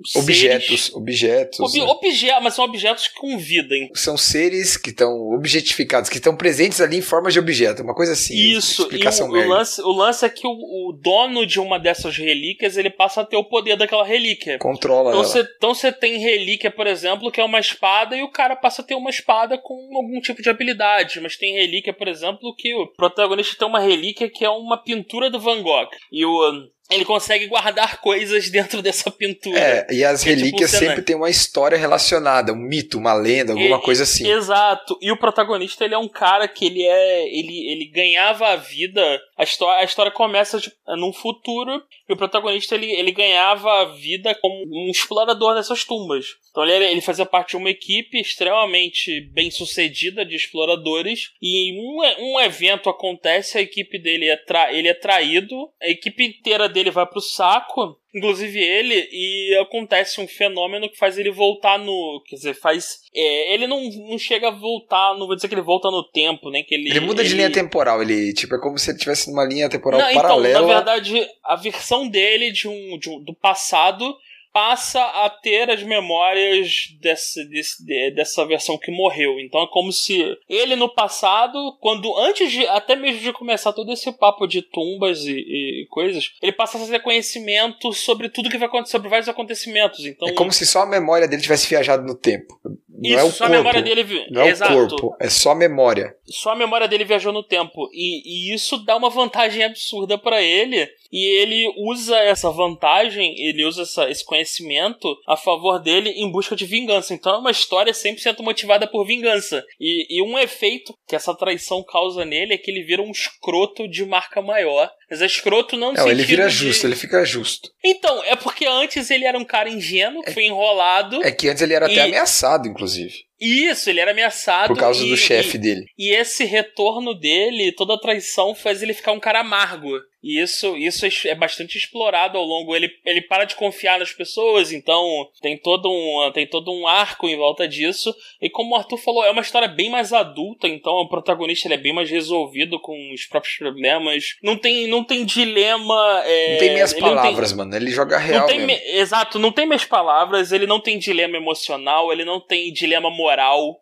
[0.05, 1.59] seres- Objetos, objetos.
[1.59, 1.85] Ob, né?
[1.85, 3.75] obje- mas são objetos com vida.
[3.75, 3.89] hein?
[3.93, 7.83] São seres que estão objetificados, que estão presentes ali em forma de objeto.
[7.83, 8.35] Uma coisa assim.
[8.35, 9.49] Isso, e Explicação o, o merda.
[9.53, 13.25] lance, o lance é que o, o dono de uma dessas relíquias ele passa a
[13.25, 14.57] ter o poder daquela relíquia.
[14.59, 15.27] Controla Então ela.
[15.29, 18.81] você, então você tem relíquia, por exemplo, que é uma espada, e o cara passa
[18.81, 21.19] a ter uma espada com algum tipo de habilidade.
[21.25, 25.27] Mas tem relíquia, por exemplo, que o protagonista tem uma relíquia que é uma pintura
[25.27, 25.89] do Van Gogh.
[26.11, 29.59] E o, ele consegue guardar coisas dentro dessa pintura.
[29.59, 30.89] É, e as é tipo relíquias cenário.
[30.89, 34.29] sempre tem uma história relacionada, um mito, uma lenda, alguma coisa assim.
[34.29, 34.97] Exato.
[35.01, 37.27] E o protagonista, ele é um cara que ele é.
[37.27, 39.01] Ele, ele ganhava a vida.
[39.37, 41.83] A história, a história começa tipo, num futuro.
[42.07, 46.25] E o protagonista, ele, ele ganhava a vida como um explorador dessas tumbas.
[46.51, 51.31] Então ele, ele fazia parte de uma equipe extremamente bem sucedida de exploradores.
[51.41, 55.69] E um, um evento acontece, a equipe dele é, tra, ele é traído.
[55.81, 57.99] A equipe inteira dele vai pro saco.
[58.15, 62.23] Inclusive ele, e acontece um fenômeno que faz ele voltar no.
[62.25, 62.99] Quer dizer, faz.
[63.13, 66.49] é, ele não, não chega a voltar, não vou dizer que ele volta no tempo,
[66.49, 66.63] né?
[66.63, 69.29] Que ele, Ele muda de ele- linha temporal, ele tipo é como se ele estivesse
[69.29, 70.61] numa linha temporal Não, então, paralela.
[70.61, 74.15] na verdade, a versão dele de um, de um- do passado
[74.55, 79.37] passa a ter as memórias desse, desse- de- dessa versão que morreu.
[79.37, 83.91] Então é como se ele no passado, quando antes de até mesmo de começar todo
[83.91, 88.57] esse papo de tumbas e, e coisas, ele passa a ter conhecimento sobre tudo que
[88.57, 90.05] vai acontecer, sobre vários acontecimentos.
[90.05, 92.57] Então É como se só a memória dele tivesse viajado no tempo.
[92.97, 93.57] Não isso, é o só a corpo.
[93.57, 94.71] memória dele, Não é exato.
[94.73, 96.15] o corpo, é só a memória.
[96.25, 97.89] só a memória dele viajou no tempo.
[97.91, 100.89] E, e isso dá uma vantagem absurda pra ele.
[101.17, 106.55] E ele usa essa vantagem, ele usa essa- esse conhecimento a favor dele em busca
[106.57, 107.13] de vingança.
[107.13, 109.63] Então é uma história 100% motivada por vingança.
[109.79, 113.87] E, e um efeito que essa traição causa nele é que ele vira um escroto
[113.87, 114.91] de marca maior.
[115.09, 117.69] Mas é escroto não Não, ele sentido vira de- justo, ele fica justo.
[117.83, 121.23] Então, é porque antes ele era um cara ingênuo, que foi enrolado.
[121.23, 124.67] É que antes ele era E- até ameaçado, inclusive, Isso, ele era ameaçado.
[124.67, 125.85] por causa e- do chefe dele.
[125.97, 129.91] E esse retorno dele, toda a traição faz ele ficar um cara amargo.
[130.27, 132.75] E isso, isso é- é bastante explorado ao longo.
[132.75, 137.27] Ele, ele para de confiar nas pessoas, então tem todo, um, tem todo um arco
[137.29, 138.11] em volta disso.
[138.41, 141.75] E como o Arthur falou, é uma história bem mais adulta, então o protagonista ele
[141.75, 144.23] é bem mais resolvido com os próprios problemas.
[144.41, 146.23] Não tem, não tem dilema.
[146.25, 147.75] é, não tem meias ele não tem- palavras, mano.
[147.75, 151.37] Ele joga real não tem me- Exato, não tem meias palavras, ele não tem dilema
[151.37, 153.24] emocional, ele não tem dilema moral.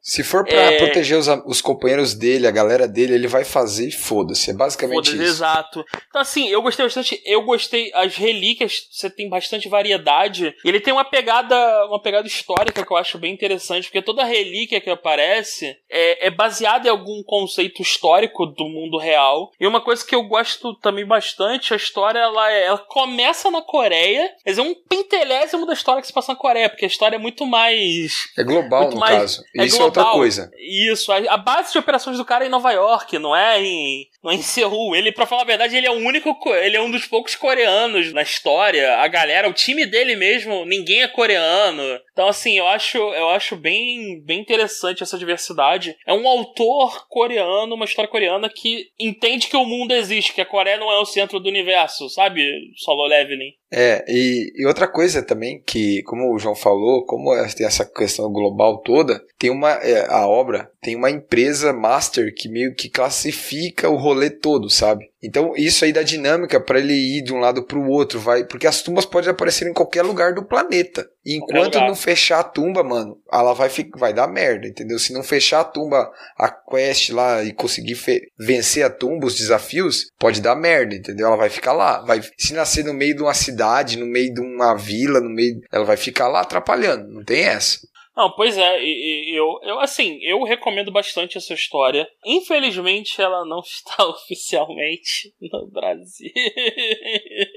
[0.01, 0.77] Se for pra É.
[0.77, 4.51] proteger os, os companheiros dele, a galera dele, ele vai fazer e foda-se.
[4.51, 5.23] É basicamente Foda-se, isso.
[5.23, 5.85] exato.
[6.09, 7.21] Então, assim, eu gostei bastante.
[7.25, 7.91] Eu gostei.
[7.93, 10.53] As relíquias, você tem bastante variedade.
[10.63, 11.55] E ele tem uma pegada.
[11.87, 13.85] Uma pegada histórica que eu acho bem interessante.
[13.85, 19.51] Porque toda relíquia que aparece é, é baseada em algum conceito histórico do mundo real.
[19.59, 23.61] E uma coisa que eu gosto também bastante, a história ela, é- ela começa na
[23.61, 27.15] Coreia, mas é um pentelésimo da história que se passa na Coreia, porque a história
[27.15, 29.32] é muito mais É global, no mais- caso.
[29.55, 30.19] É isso é outra global.
[30.19, 30.51] coisa.
[30.57, 34.31] Isso, a, base de operações do cara é em Nova York, não é em, não
[34.31, 34.95] é em Seul.
[34.95, 37.35] Ele, pra falar a verdade, ele é o único, co- ele é um dos poucos
[37.35, 38.97] coreanos na história.
[38.97, 41.83] A galera, o time dele mesmo, ninguém é coreano.
[42.13, 45.97] Então, assim, eu acho, eu acho bem, bem interessante essa diversidade.
[46.07, 50.45] É um autor coreano, uma história coreana que entende que o mundo existe, que a
[50.45, 52.43] Coreia não é o centro do universo, sabe?
[52.77, 53.53] Solo leveling.
[53.71, 58.31] É, e, e outra coisa também, que como o João falou, como tem essa questão
[58.31, 63.89] global toda, tem uma, é, a obra tem uma empresa master que meio que classifica
[63.89, 65.05] o rolê todo, sabe?
[65.25, 68.67] Então isso aí dá dinâmica pra ele ir de um lado pro outro, vai, porque
[68.67, 71.07] as tumbas podem aparecer em qualquer lugar do planeta.
[71.25, 74.99] E enquanto não fechar a tumba, mano, ela vai, fi- vai dar merda, entendeu?
[74.99, 77.97] Se não fechar a tumba, a quest lá e conseguir
[78.37, 81.27] vencer a tumba, os desafios, pode dar merda, entendeu?
[81.27, 82.01] Ela vai ficar lá.
[82.01, 85.61] Vai, se nascer no meio de uma cidade, no meio de uma vila, no meio.
[85.71, 87.07] Ela vai ficar lá atrapalhando.
[87.07, 87.77] Não tem essa.
[88.15, 92.07] Não, pois é, eu, eu, assim, eu recomendo bastante essa história.
[92.25, 96.31] Infelizmente, ela não está oficialmente no Brasil.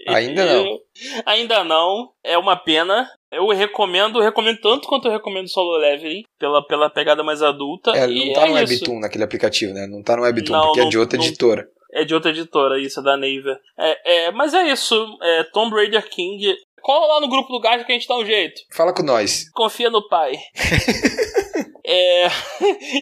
[0.09, 0.79] Ainda não.
[1.27, 2.11] Ainda não.
[2.25, 3.09] É uma pena.
[3.31, 7.91] Eu recomendo, recomendo tanto quanto eu recomendo Solo Leveling, pela, pela pegada mais adulta.
[7.91, 8.55] É, não tá é no.
[8.55, 9.87] Webtoon naquele aplicativo, né?
[9.87, 11.69] Não tá no Webtoon, Não, porque é não- de outra não- editora.
[11.93, 13.59] É de outra editora, isso, é da Naver.
[13.79, 15.17] É, é, mas é isso.
[15.23, 16.55] É, Tomb Raider King.
[16.87, 18.61] Cola lá no grupo do Gajo que a gente dá um jeito.
[18.71, 19.51] Fala com nós.
[19.51, 20.35] Confia no pai.
[21.85, 22.29] é.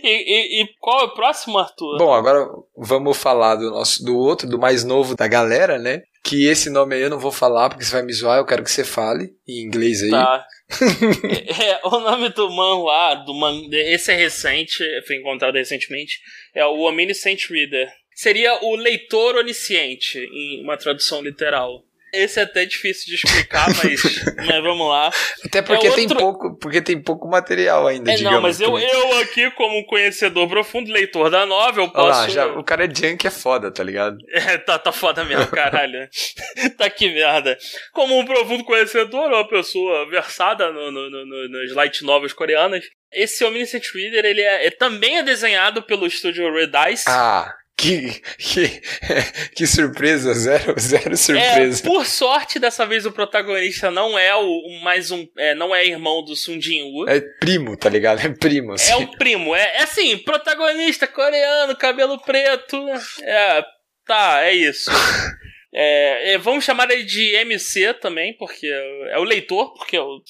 [0.02, 1.98] E, e- e qual é o próximo, Arthur?
[1.98, 6.02] Bom, agora vamos falar do nosso do outro, do mais novo da galera, né?
[6.22, 8.64] Que esse nome aí eu não vou falar porque você vai me zoar, eu quero
[8.64, 10.10] que você fale em inglês aí.
[10.10, 10.46] Tá.
[11.60, 16.18] é, é, o nome do manhwa, do man, esse é recente, foi encontrado recentemente,
[16.54, 17.90] é o Omniscient Reader.
[18.14, 21.82] Seria o leitor onisciente, em uma tradução literal.
[22.14, 24.02] Esse é até difícil de explicar, mas,
[24.46, 25.10] mas vamos lá.
[25.44, 28.68] Até porque, É tem outro- pouco, porque tem pouco material ainda, É, não, mas eu,
[28.72, 28.88] também.
[28.88, 32.30] eu aqui, como um conhecedor profundo, leitor da novel, Olha lá, posso.
[32.34, 34.16] já, o cara é junk é foda, tá ligado?
[34.34, 36.08] É, tá, tá foda mesmo, caralho.
[36.78, 37.56] tá que merda.
[37.92, 42.84] Como um profundo conhecedor, uma pessoa versada no, no, no, no- nas light novels coreanas,
[43.12, 47.04] esse Omniscient Reader, ele é, é- também é desenhado pelo estúdio Red Dice.
[47.08, 48.80] Ah, que, que,
[49.54, 51.82] que surpresa, zero, zero É, surpresa.
[51.82, 55.26] por sorte, dessa vez o protagonista não é o, mais um.
[55.36, 57.08] É, não é irmão do Sun Jin-woo.
[57.08, 58.20] É, primo, tá ligado?
[58.24, 58.92] É primo, assim.
[58.92, 62.76] É o primo, é, é assim, protagonista coreano, cabelo preto.
[63.22, 63.64] É,
[64.06, 64.90] tá, é isso.
[65.76, 68.64] É, é, vamos chamar ele de MC também, porque
[69.10, 70.22] é o leitor, porque é o,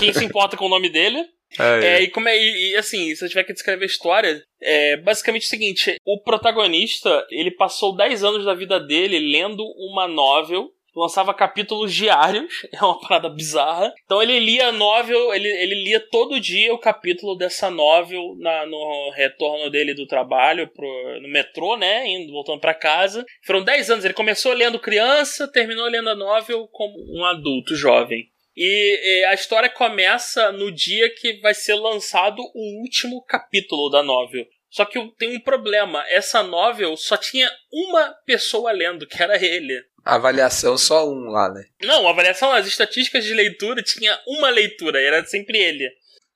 [0.00, 1.24] quem se importa com o nome dele.
[1.58, 4.96] É, É, e como é, e, assim, se eu tiver que descrever a história, é
[4.96, 10.70] basicamente o seguinte: o protagonista, ele passou 10 anos da vida dele lendo uma novel,
[10.94, 13.92] lançava capítulos diários, é uma parada bizarra.
[14.04, 18.66] Então ele lia a novel, ele, ele lia todo dia o capítulo dessa novel na,
[18.66, 23.24] no retorno dele do trabalho, pro, no metrô, né, indo, voltando pra casa.
[23.44, 28.31] Foram 10 anos, ele começou lendo criança, terminou lendo a novel como um adulto jovem.
[28.56, 34.02] E, e a história começa no dia que vai ser lançado o último capítulo da
[34.02, 34.44] novel.
[34.70, 36.02] Só que tem um problema.
[36.08, 39.74] Essa novel só tinha uma pessoa lendo, que era ele.
[40.04, 41.62] Avaliação só um lá, né?
[41.82, 45.88] Não, a avaliação, as estatísticas de leitura tinha uma leitura, era sempre ele.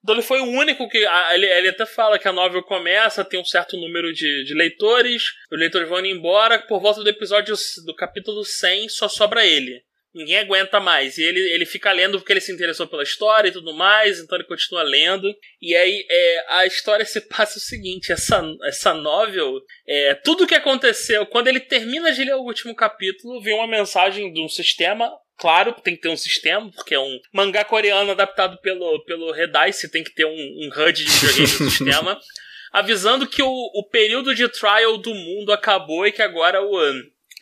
[0.04, 1.04] Então ele foi o único que.
[1.04, 4.54] a- Ele, ele até fala que a novel começa, tem um certo número de, de
[4.54, 9.44] leitores, os leitores vão indo embora, por volta do episódio do capítulo 100 só sobra
[9.44, 9.82] ele.
[10.16, 11.18] Ninguém aguenta mais.
[11.18, 14.38] E ele, ele fica lendo porque ele se interessou pela história e tudo mais, então
[14.38, 15.30] ele continua lendo.
[15.60, 20.54] E aí é, a história se passa o seguinte: essa, essa novel, é, tudo que
[20.54, 25.12] aconteceu, quando ele termina de ler o último capítulo, vem uma mensagem de um sistema.
[25.38, 29.90] Claro, tem que ter um sistema, porque é um mangá coreano adaptado pelo, pelo Redice,
[29.90, 32.18] tem que ter um, um HUD de videogame no sistema,
[32.72, 36.80] avisando que o, o período de trial do mundo acabou e que agora o,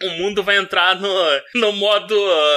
[0.02, 1.08] o mundo vai entrar no,
[1.54, 2.14] no modo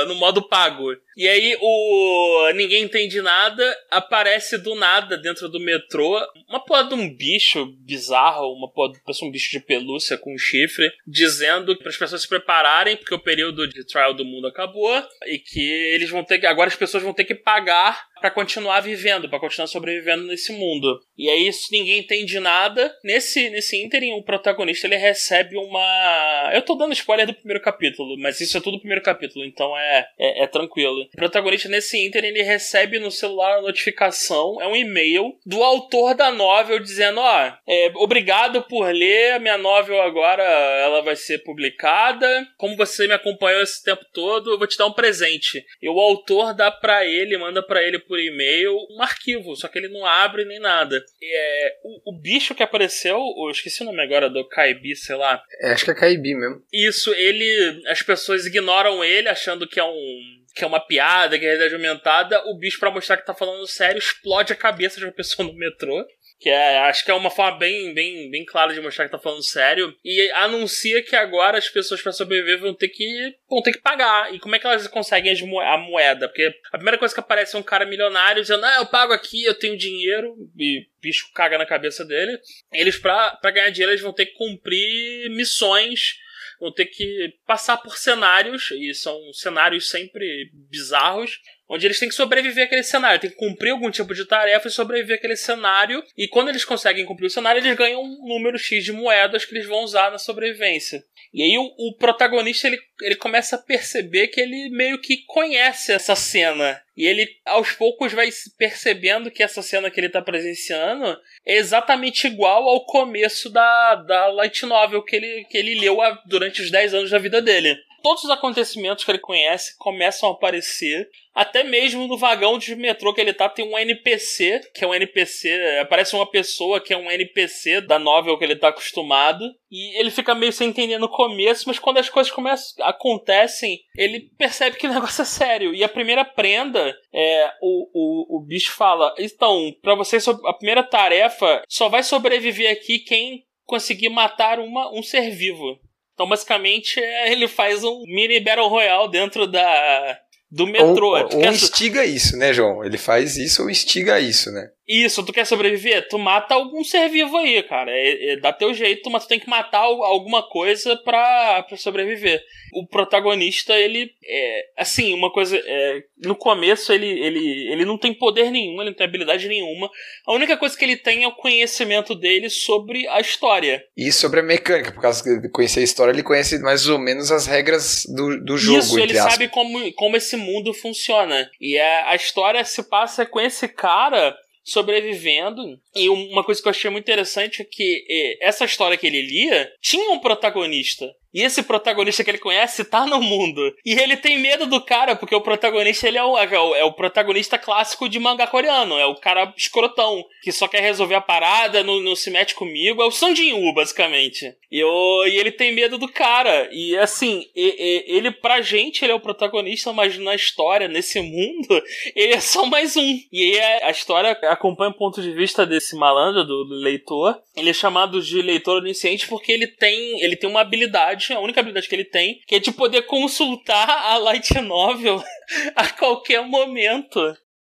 [0.07, 0.95] no modo pago.
[1.17, 6.15] E aí o ninguém entende nada, aparece do nada dentro do metrô
[6.47, 10.37] uma porra de um bicho bizarro, uma porra, parece um bicho de pelúcia com um
[10.37, 15.03] chifre, dizendo para as pessoas se prepararem porque o período de trial do mundo acabou
[15.25, 15.59] e que
[15.93, 19.39] eles vão ter que agora as pessoas vão ter que pagar para continuar vivendo, para
[19.39, 20.99] continuar sobrevivendo nesse mundo.
[21.17, 22.91] E aí isso ninguém entende nada.
[23.03, 28.17] Nesse nesse ínterim o protagonista ele recebe uma Eu tô dando spoiler do primeiro capítulo,
[28.17, 31.06] mas isso é tudo do primeiro capítulo, então é é, é tranquilo.
[31.13, 36.15] O protagonista nesse ínterim ele recebe no celular a notificação, é um e-mail do autor
[36.15, 41.39] da novel dizendo, ó, é, obrigado por ler a minha novel agora, ela vai ser
[41.39, 42.47] publicada.
[42.57, 45.65] Como você me acompanhou esse tempo todo, eu vou te dar um presente.
[45.81, 49.77] E o autor dá para ele, manda para ele por e-mail um arquivo, só que
[49.77, 51.03] ele não abre nem nada.
[51.21, 55.41] É, o, o, bicho que apareceu, eu esqueci o nome agora do Kaibi, sei lá.
[55.61, 56.61] É, acho que é Kaibi mesmo.
[56.71, 57.81] Isso, ele.
[57.87, 61.73] As pessoas ignoram ele achando que é um que é uma piada, que é realidade
[61.73, 65.47] aumentada, o bicho, para mostrar que tá falando sério, explode a cabeça de uma pessoa
[65.47, 66.05] no metrô.
[66.39, 69.17] Que é, acho que é uma forma bem, bem, bem clara de mostrar que tá
[69.17, 69.95] falando sério.
[70.05, 74.31] E anuncia que agora as pessoas para sobreviver vão ter que vão ter que pagar.
[74.31, 76.27] E como é que elas conseguem a moeda?
[76.27, 79.45] Porque a primeira coisa que aparece é um cara milionário dizendo: Ah, eu pago aqui,
[79.45, 80.35] eu tenho dinheiro.
[80.55, 82.37] E bicho caga na cabeça dele.
[82.71, 86.17] Eles, pra, pra ganhar dinheiro, eles vão ter que cumprir missões
[86.59, 91.39] vão ter que passar por cenários, e são cenários sempre bizarros,
[91.69, 94.71] onde eles têm que sobreviver àquele cenário, tem que cumprir algum tipo de tarefa e
[94.71, 96.03] sobreviver àquele cenário.
[96.17, 99.53] E quando eles conseguem cumprir o cenário, eles ganham um número X de moedas que
[99.53, 101.03] eles vão usar na sobrevivência.
[101.33, 105.91] E aí o, o protagonista ele, ele começa a perceber que ele meio que conhece
[105.91, 106.81] essa cena.
[106.97, 108.27] E ele aos poucos vai
[108.57, 114.27] percebendo que essa cena que ele está presenciando é exatamente igual ao começo da, da
[114.27, 118.23] light novel que ele, que ele leu durante os 10 anos da vida dele todos
[118.23, 121.09] os acontecimentos que ele conhece começam a aparecer.
[121.33, 124.93] Até mesmo no vagão de metrô que ele tá, tem um NPC, que é um
[124.93, 125.79] NPC.
[125.81, 129.45] Aparece uma pessoa que é um NPC da novel que ele tá acostumado.
[129.69, 134.31] E ele fica meio sem entender no começo, mas quando as coisas começam, acontecem, ele
[134.37, 135.75] percebe que o negócio é sério.
[135.75, 137.51] E a primeira prenda é.
[137.61, 142.99] O, o, o bicho fala: Então, para você, a primeira tarefa só vai sobreviver aqui
[142.99, 145.79] quem conseguir matar uma, um ser vivo.
[146.17, 151.15] Então, basicamente, é, ele faz um mini Battle Royale dentro da, do metrô.
[151.15, 152.83] Ou, ou instiga isso, né, João?
[152.83, 154.67] Ele faz isso ou instiga isso, né?
[154.87, 156.07] Isso, tu quer sobreviver?
[156.07, 157.91] Tu mata algum ser vivo aí, cara.
[157.91, 162.41] É, é, dá teu jeito, mas tu tem que matar alguma coisa pra, pra sobreviver.
[162.73, 164.11] O protagonista, ele.
[164.25, 165.57] É, assim, uma coisa.
[165.57, 169.89] É, no começo, ele, ele, ele não tem poder nenhum, ele não tem habilidade nenhuma.
[170.25, 173.83] A única coisa que ele tem é o conhecimento dele sobre a história.
[173.95, 177.29] E sobre a mecânica, por causa de conhecer a história, ele conhece mais ou menos
[177.29, 178.79] as regras do, do jogo.
[178.79, 181.49] Isso, ele sabe como, como esse mundo funciona.
[181.59, 184.33] E a, a história se passa com esse cara
[184.67, 185.79] sobrevivendo.
[185.95, 189.21] E uma coisa que eu achei muito interessante é que eh, essa história que ele
[189.21, 191.09] lia tinha um protagonista.
[191.37, 193.61] E esse protagonista que ele conhece tá no mundo.
[193.85, 196.83] E ele tem medo do cara, porque o protagonista ele é o, é o, é
[196.83, 198.97] o protagonista clássico de mangá coreano.
[198.97, 203.03] É o cara escrotão, que só quer resolver a parada, não, não se mete comigo.
[203.03, 204.51] É o Sanjin basicamente.
[204.71, 206.69] E, eu, e ele tem medo do cara.
[206.71, 211.83] E assim, ele pra gente ele é o protagonista, mas na história, nesse mundo,
[212.15, 213.19] ele é só mais um.
[213.31, 217.39] E a história acompanha o ponto de vista desse malandro, do, do leitor.
[217.55, 221.39] Ele é chamado de leitor onisciente porque ele tem, ele tem uma habilidade habilidade, a
[221.39, 225.21] única habilidade que ele tem, que é de poder consultar a light novel
[225.75, 227.19] a qualquer momento.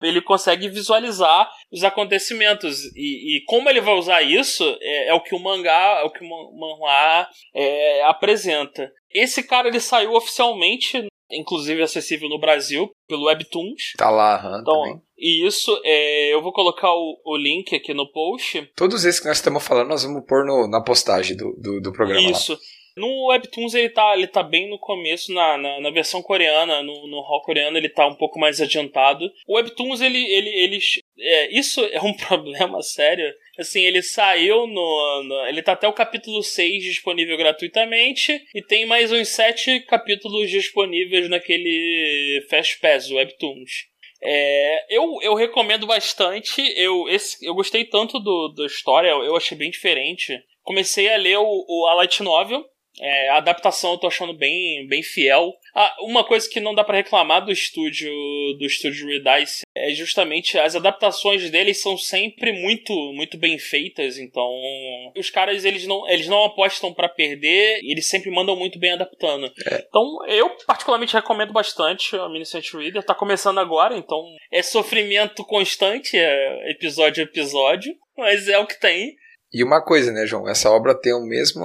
[0.01, 2.85] Ele consegue visualizar os acontecimentos.
[2.95, 6.09] E, e como ele vai usar isso é, é, o que o mangá, é o
[6.09, 8.91] que o manhwa é, apresenta.
[9.13, 13.93] Esse cara ele saiu oficialmente inclusive acessível no Brasil pelo Webtoons.
[13.97, 15.01] Tá lá, então, também.
[15.17, 18.69] E isso, é, eu vou colocar o, o, link aqui no post.
[18.75, 21.93] Todos esses que nós estamos falando, nós vamos pôr no, na postagem do, do, do
[21.93, 22.29] programa.
[22.29, 22.53] Isso.
[22.53, 22.59] Lá.
[22.95, 27.07] No Webtoons ele tá, ele tá bem no começo, na, na, na, versão coreana, no,
[27.07, 29.31] no hall coreano ele tá um pouco mais adiantado.
[29.47, 30.17] O Webtoons, ele.
[30.17, 30.79] ele, ele
[31.19, 33.33] é, isso é um problema sério.
[33.57, 38.41] Assim, ele saiu no, no, Ele tá até o capítulo 6 disponível gratuitamente.
[38.53, 43.91] E tem mais uns 7 capítulos disponíveis naquele Fast Pass, o Webtoons.
[44.23, 46.61] É, eu, eu recomendo bastante.
[46.75, 50.39] Eu, esse, eu gostei tanto do, da história, eu achei bem diferente.
[50.63, 52.63] Comecei a ler o, o a Light Novel
[53.01, 55.53] É, a adaptação eu tô achando bem, bem fiel.
[55.73, 58.11] Ah, uma coisa que não dá para reclamar do estúdio
[58.59, 64.47] do estúdio Redice é justamente as adaptações deles são sempre muito muito bem feitas, então
[65.17, 68.91] os caras eles não eles não apostam para perder, e eles sempre mandam muito bem
[68.91, 69.51] adaptando.
[69.65, 69.85] É.
[69.87, 76.17] Então eu particularmente recomendo bastante a Minicent Reader, tá começando agora, então é sofrimento constante,
[76.17, 79.15] é episódio a episódio, mas é o que tem.
[79.53, 80.47] E uma coisa, né, João?
[80.47, 81.61] Essa obra tem o mesmo,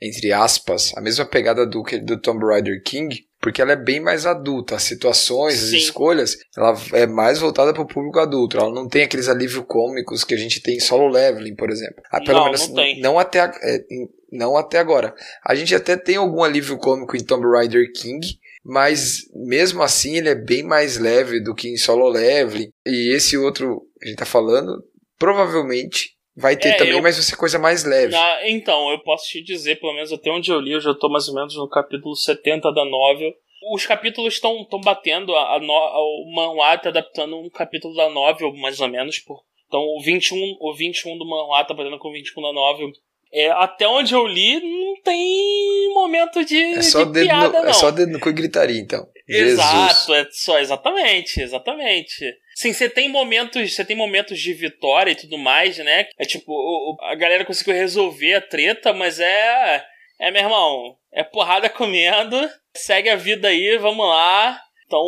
[0.00, 4.26] entre aspas, a mesma pegada do, do Tomb Raider King, porque ela é bem mais
[4.26, 4.74] adulta.
[4.76, 5.76] As situações, as Sim.
[5.76, 8.56] escolhas, ela é mais voltada para o público adulto.
[8.58, 12.02] Ela não tem aqueles alívio cômicos que a gente tem em solo leveling, por exemplo.
[12.10, 13.00] Ah, pelo Não, menos não tem.
[13.00, 13.84] não até, a- é,
[14.32, 15.14] não até agora.
[15.44, 18.26] A gente até tem algum alívio cômico em Tomb Raider King,
[18.64, 22.70] mas mesmo assim ele é bem mais leve do que em solo leveling.
[22.86, 24.82] E esse outro que a gente tá falando,
[25.18, 28.12] provavelmente vai ter É, também, eu- mas vai ser coisa mais leve.
[28.12, 31.08] Na- então, eu posso te dizer, pelo menos até onde eu li, eu já tô
[31.08, 33.32] mais ou menos no capítulo 70 da novel.
[33.74, 38.52] Os capítulos estão batendo, a, a, no- o manhwa tá adaptando um capítulo da novel,
[38.54, 39.18] mais ou menos.
[39.18, 42.88] Por, então, o 21, o 21 do manhwa tá batendo com o 21 da novel.
[43.30, 47.70] É, até onde eu li, não tem momento de, É só, de piada, no, não.
[47.70, 49.06] é só dedo no cu e gritaria, então.
[49.28, 52.24] Exato, é só exatamente, exatamente.
[52.60, 56.08] Sim, você tem momentos, você tem momentos de vitória e tudo mais, né?
[56.18, 59.84] É tipo, o- a galera conseguiu resolver a treta, mas é
[60.20, 62.36] é meu irmão, é porrada comendo,
[62.76, 64.60] segue a vida aí, vamos lá.
[64.84, 65.04] Então,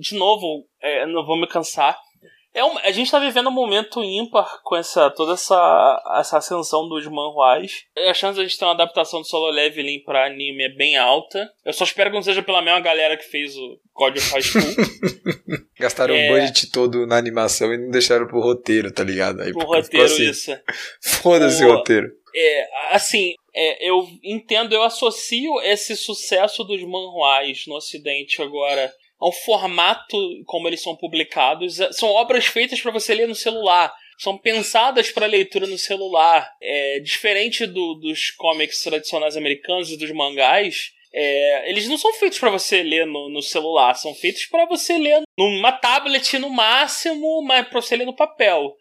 [0.00, 1.96] de novo, é, não vou me cansar.
[2.54, 6.86] É um- a gente tá vivendo um momento ímpar com essa toda essa, essa ascensão
[6.88, 7.84] dos manhuás.
[8.08, 10.96] A chance de a gente ter uma adaptação do solo leveling pra anime é bem
[10.96, 11.50] alta.
[11.64, 14.42] Eu só espero que não seja pela mesma galera que fez o God of High
[14.42, 14.62] School.
[15.80, 16.30] Gastaram É.
[16.30, 19.40] o budget todo na animação e não deixaram pro roteiro, tá ligado?
[19.40, 20.52] Aí pro roteiro assim, isso.
[21.00, 22.08] Foda-se o roteiro.
[22.34, 28.90] É, assim, é, eu entendo, eu associo esse sucesso dos manhuás no ocidente agora
[29.22, 30.16] ao formato
[30.46, 31.78] como eles são publicados.
[31.80, 33.92] É, São obras feitas para você ler no celular.
[34.18, 36.50] São pensadas para leitura no celular.
[36.60, 42.38] É, diferente do- dos comics tradicionais americanos e dos mangás, é, eles não são feitos
[42.38, 43.94] para você ler no, no celular.
[43.94, 48.74] São feitos para você ler numa tablet no máximo, mas para você ler no papel.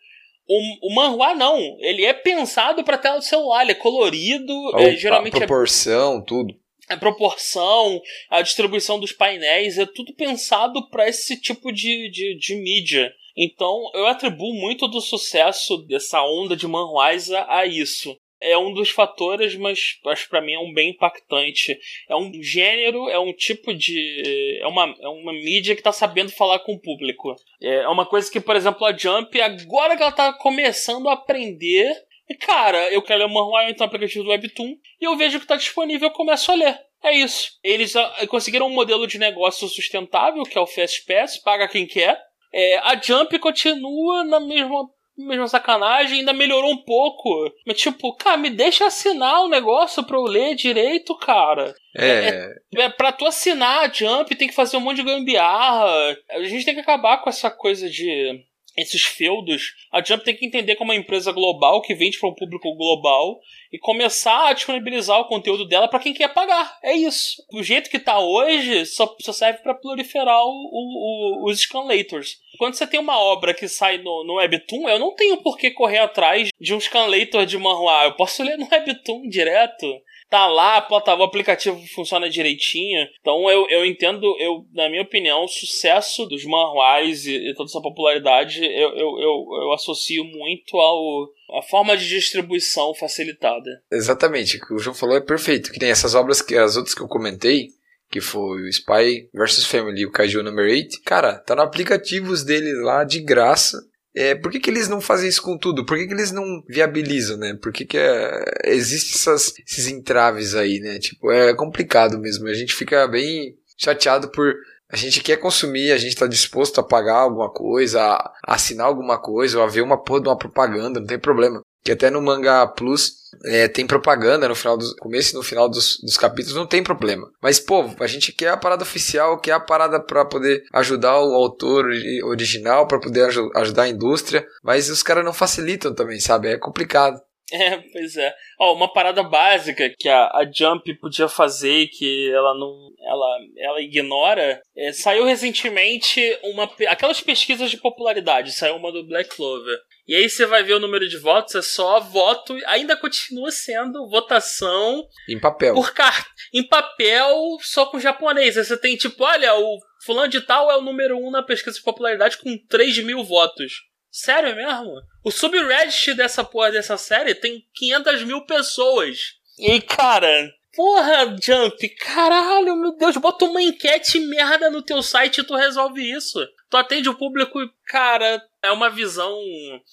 [0.47, 4.95] O, o manhua não, ele é pensado para tela do celular, ele é colorido, é,
[4.97, 6.53] geralmente é proporção, tudo.
[6.91, 12.55] A proporção, a distribuição dos painéis, é tudo pensado para esse tipo de, de, de
[12.55, 13.13] mídia.
[13.35, 18.15] Então eu atribuo muito do sucesso dessa onda de manhuais a, isso.
[18.43, 21.77] É um dos fatores, mas acho que pra mim é um bem impactante.
[22.09, 24.59] É um gênero, é um tipo de.
[24.59, 27.35] É uma, é uma mídia que tá sabendo falar com o público.
[27.61, 31.95] É uma coisa que, por exemplo, a Jump, agora que ela tá começando a aprender,
[32.31, 35.45] e, cara, eu quero ler o manhua, no aplicativo do Webtoon e eu vejo que
[35.45, 36.79] tá disponível eu começo a ler.
[37.03, 37.59] É isso.
[37.61, 41.85] Eles ah, conseguiram um modelo de negócio sustentável, que é o Fast Pass, paga quem
[41.85, 42.17] quer.
[42.53, 47.51] É, a Jump continua na mesma, mesma sacanagem, ainda melhorou um pouco.
[47.67, 51.73] Mas, tipo, cara, me deixa assinar o negócio pra eu ler direito, cara.
[51.97, 56.15] É, É, pra tu assinar a Jump, tem que fazer um monte de gambiarra.
[56.29, 58.41] A gente tem que acabar com essa coisa de.
[58.81, 59.73] Esses feudos.
[59.91, 63.39] A Jump tem que entender como uma empresa global que vende para um público global
[63.71, 66.77] e começar a disponibilizar o conteúdo dela para quem quer pagar.
[66.83, 67.43] É isso.
[67.51, 72.37] Do jeito que tá hoje, só, só serve para proliferar o- o- o- os scanlators.
[72.57, 75.71] Quando você tem uma obra que sai no, no Webtoon, eu não tenho por que
[75.71, 78.05] correr atrás de um scanlator de manhua.
[78.05, 79.87] Eu posso ler no Webtoon direto
[80.31, 83.05] tá lá, o aplicativo funciona direitinho.
[83.19, 87.69] Então eu, eu entendo, eu, na minha opinião, o sucesso dos manhuais e, e toda
[87.69, 91.29] essa popularidade eu, eu, eu, eu associo muito ao
[91.59, 93.83] a forma de distribuição facilitada.
[93.91, 94.55] exatamente.
[94.55, 95.69] O que o João falou é perfeito.
[95.69, 97.67] Que tem essas obras que as outras que eu comentei,
[98.09, 101.01] que foi o Spy vs Family o Kaiju Number 8.
[101.03, 103.77] Cara, tá no aplicativos deles lá de graça.
[104.13, 105.85] É, por que, que eles não fazem isso com tudo?
[105.85, 107.57] Por que, que eles não viabilizam, né?
[107.61, 110.99] Por que, que é, existe essas, esses entraves aí, né?
[110.99, 112.47] Tipo, é complicado mesmo.
[112.47, 114.53] A gente fica bem chateado por.
[114.89, 119.17] A gente quer consumir, a gente tá disposto a pagar alguma coisa, a assinar alguma
[119.17, 121.61] coisa, ou a ver uma porra de uma propaganda, não tem problema.
[121.83, 125.67] Que até no Manga Plus é, tem propaganda no final do começo e no final
[125.69, 127.27] dos, dos capítulos, não tem problema.
[127.41, 131.33] Mas, pô, a gente quer a parada oficial, quer a parada pra poder ajudar o
[131.33, 136.19] autor ori- original, pra poder aju- ajudar a indústria, mas os caras não facilitam também,
[136.19, 136.49] sabe?
[136.49, 137.19] É complicado.
[137.61, 138.33] É, pois é.
[138.59, 142.91] Ó, uma parada básica que a, a Jump podia fazer que ela não.
[143.05, 144.61] Ela, ela ignora.
[144.75, 146.63] É, saiu recentemente uma.
[146.87, 148.53] Aquelas pesquisas de popularidade.
[148.53, 149.77] Saiu uma do Black Clover.
[150.07, 154.09] E aí você vai ver o número de votos, é só voto, ainda continua sendo
[154.09, 155.73] votação Em papel.
[155.73, 158.57] por car em papel, só com japonês.
[158.57, 161.77] Aí você tem tipo, olha, o fulano de tal é o número um na pesquisa
[161.77, 163.73] de popularidade com 3 mil votos.
[164.11, 165.01] Sério mesmo?
[165.23, 169.35] O subreddit dessa porra dessa série tem 500 mil pessoas.
[169.57, 175.43] E cara, porra, Jump, caralho, meu Deus, bota uma enquete merda no teu site e
[175.43, 176.39] tu resolve isso.
[176.69, 179.37] Tu atende o público, cara, é uma visão.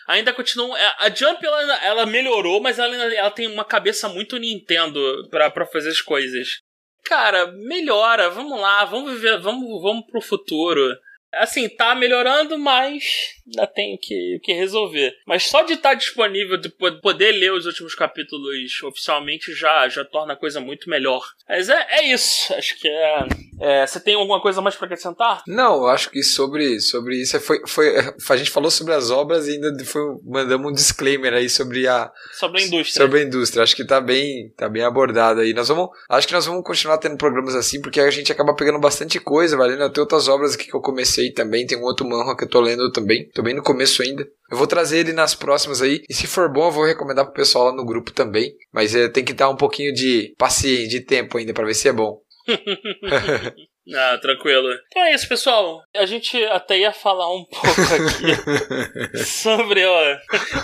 [0.06, 0.78] Ainda continua.
[0.78, 5.50] é, A Jump ela, ela melhorou, mas ela, ela tem uma cabeça muito Nintendo pra,
[5.50, 6.60] pra fazer as coisas.
[7.04, 10.96] Cara, melhora, vamos lá, vamos viver, vamos, vamos pro futuro.
[11.34, 13.04] Assim, tá melhorando, mas
[13.46, 15.12] ainda tem que, que resolver.
[15.26, 18.48] Mas só de estar disponível, de po- poder ler os últimos capítulos
[18.82, 21.22] oficialmente, já, já torna a coisa muito melhor.
[21.48, 22.52] Mas é, é isso.
[22.54, 23.24] Acho que é,
[23.60, 23.86] é.
[23.86, 25.42] Você tem alguma coisa mais pra acrescentar?
[25.46, 27.94] Não, eu acho que sobre, sobre isso foi, foi.
[28.30, 32.10] A gente falou sobre as obras e ainda foi, mandamos um disclaimer aí sobre a,
[32.32, 33.04] Sobre a indústria.
[33.06, 33.62] sobre a indústria.
[33.62, 35.52] Acho que tá bem, tá bem abordado aí.
[35.52, 38.78] Nós vamos, acho que nós vamos continuar tendo programas assim, porque a gente acaba pegando
[38.80, 39.82] bastante coisa, valendo.
[39.82, 42.48] Eu tenho outras obras aqui que eu comecei também, tem um outro manhwa que eu
[42.48, 44.26] tô lendo também, tô bem no começo ainda.
[44.50, 47.34] Eu vou trazer ele nas próximas aí, e se for bom eu vou recomendar pro
[47.34, 51.00] pessoal lá no grupo também, mas é, tem que dar um pouquinho de paciência, de
[51.00, 52.20] tempo ainda pra ver se é bom.
[53.94, 54.68] Ah, tranquilo.
[54.88, 55.82] Então é isso, pessoal.
[55.96, 60.16] A gente até ia falar um pouco aqui sobre ó,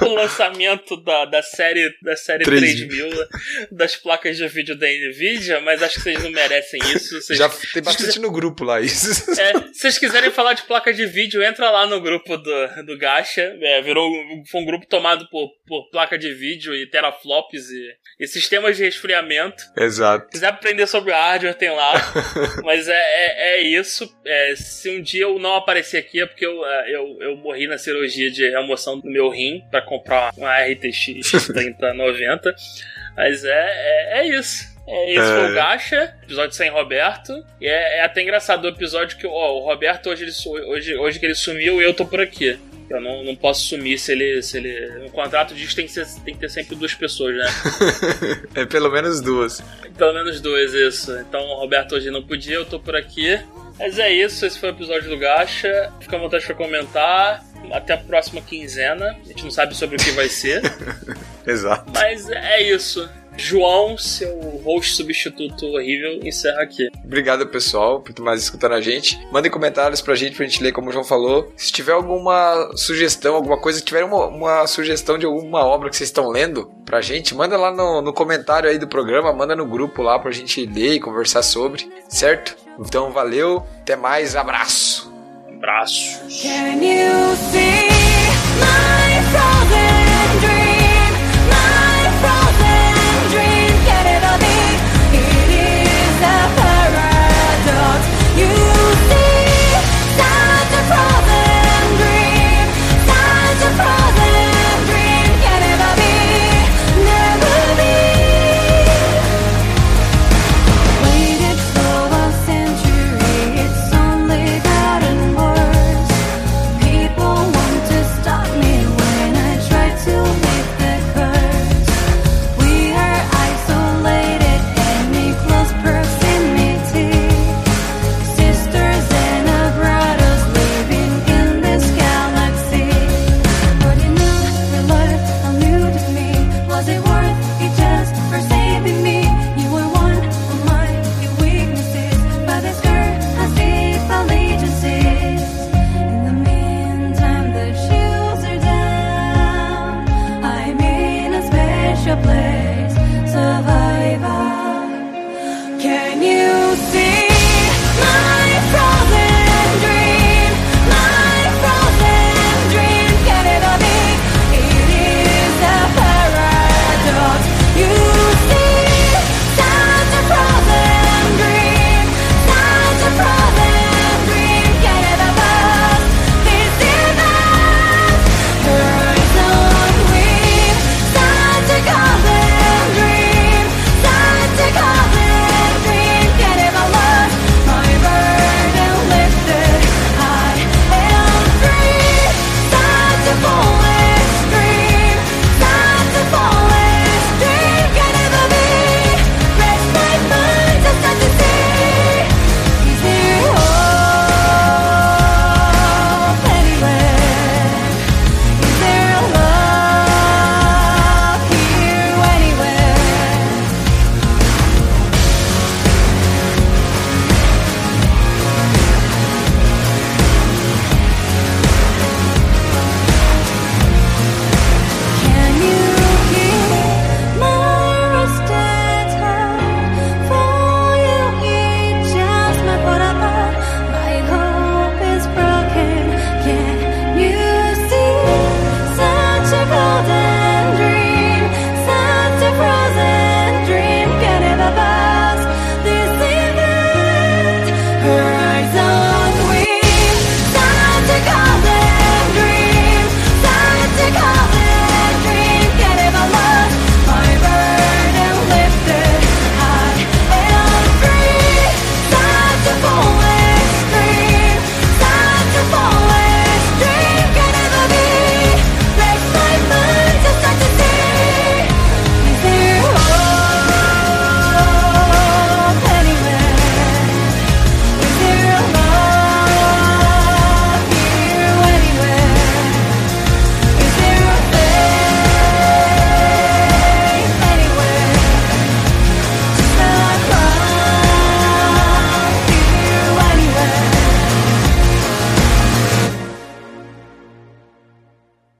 [0.03, 2.89] o lançamento da, da série da série 3000.
[2.89, 3.29] 3000
[3.73, 7.15] das placas de vídeo da Nvidia, mas acho que vocês não merecem isso.
[7.25, 9.31] Vocês, Já tem bastante no grupo lá isso.
[9.41, 12.99] é, se vocês quiserem falar de placa de vídeo, entra lá no grupo do, do
[12.99, 13.57] Gacha.
[13.61, 14.11] É, virou
[14.51, 17.89] foi um grupo tomado por, por placa de vídeo e teraflops e,
[18.21, 19.63] e sistemas de resfriamento.
[19.77, 20.27] Exato.
[20.27, 21.95] Se quiser aprender sobre hardware, tem lá.
[22.63, 24.15] Mas é, é, é isso.
[24.25, 27.67] É, se um dia eu não aparecer aqui é porque eu, é, eu, eu morri
[27.67, 32.55] na cirurgia de remoção do meu rim pra comprar uma RTX 3090.
[33.17, 34.75] Mas é, é, é isso.
[34.87, 35.51] É, esse foi É.
[35.51, 37.33] o Gacha, episódio sem Roberto.
[37.61, 41.19] E é, é até engraçado o episódio que ó, o Roberto hoje, ele, hoje, hoje
[41.19, 42.59] que ele sumiu e eu tô por aqui.
[42.89, 44.43] Eu não, não posso sumir se ele.
[44.43, 45.05] Se ele.
[45.05, 47.47] Um contrato diz que tem que, ser, tem que ter sempre duas pessoas, né?
[48.63, 49.63] é pelo menos duas.
[49.97, 51.13] Pelo menos dois, isso.
[51.19, 53.41] Então o Roberto hoje não podia, eu tô por aqui.
[53.79, 55.93] Mas é isso, esse foi o episódio do Gacha.
[56.01, 57.45] Fica à vontade pra comentar.
[57.73, 59.17] Até a próxima quinzena.
[59.25, 60.63] A gente não sabe sobre o que vai ser.
[61.47, 61.91] Exato.
[61.93, 63.09] mas é isso.
[63.37, 66.89] João, seu host substituto horrível, encerra aqui.
[67.05, 69.19] Obrigado, pessoal, por mais escutando a gente.
[69.31, 71.53] Mandem comentários pra gente, pra gente ler, como o João falou.
[71.57, 75.97] Se tiver alguma sugestão, alguma coisa, se tiver uma, uma sugestão de alguma obra que
[75.97, 79.67] vocês estão lendo pra gente, manda lá no, no comentário aí do programa, manda no
[79.67, 82.57] grupo lá pra gente ler e conversar sobre, certo?
[82.79, 85.13] Então, valeu, até mais, abraço!
[85.49, 86.21] Abraço.
[86.29, 87.95] Can you see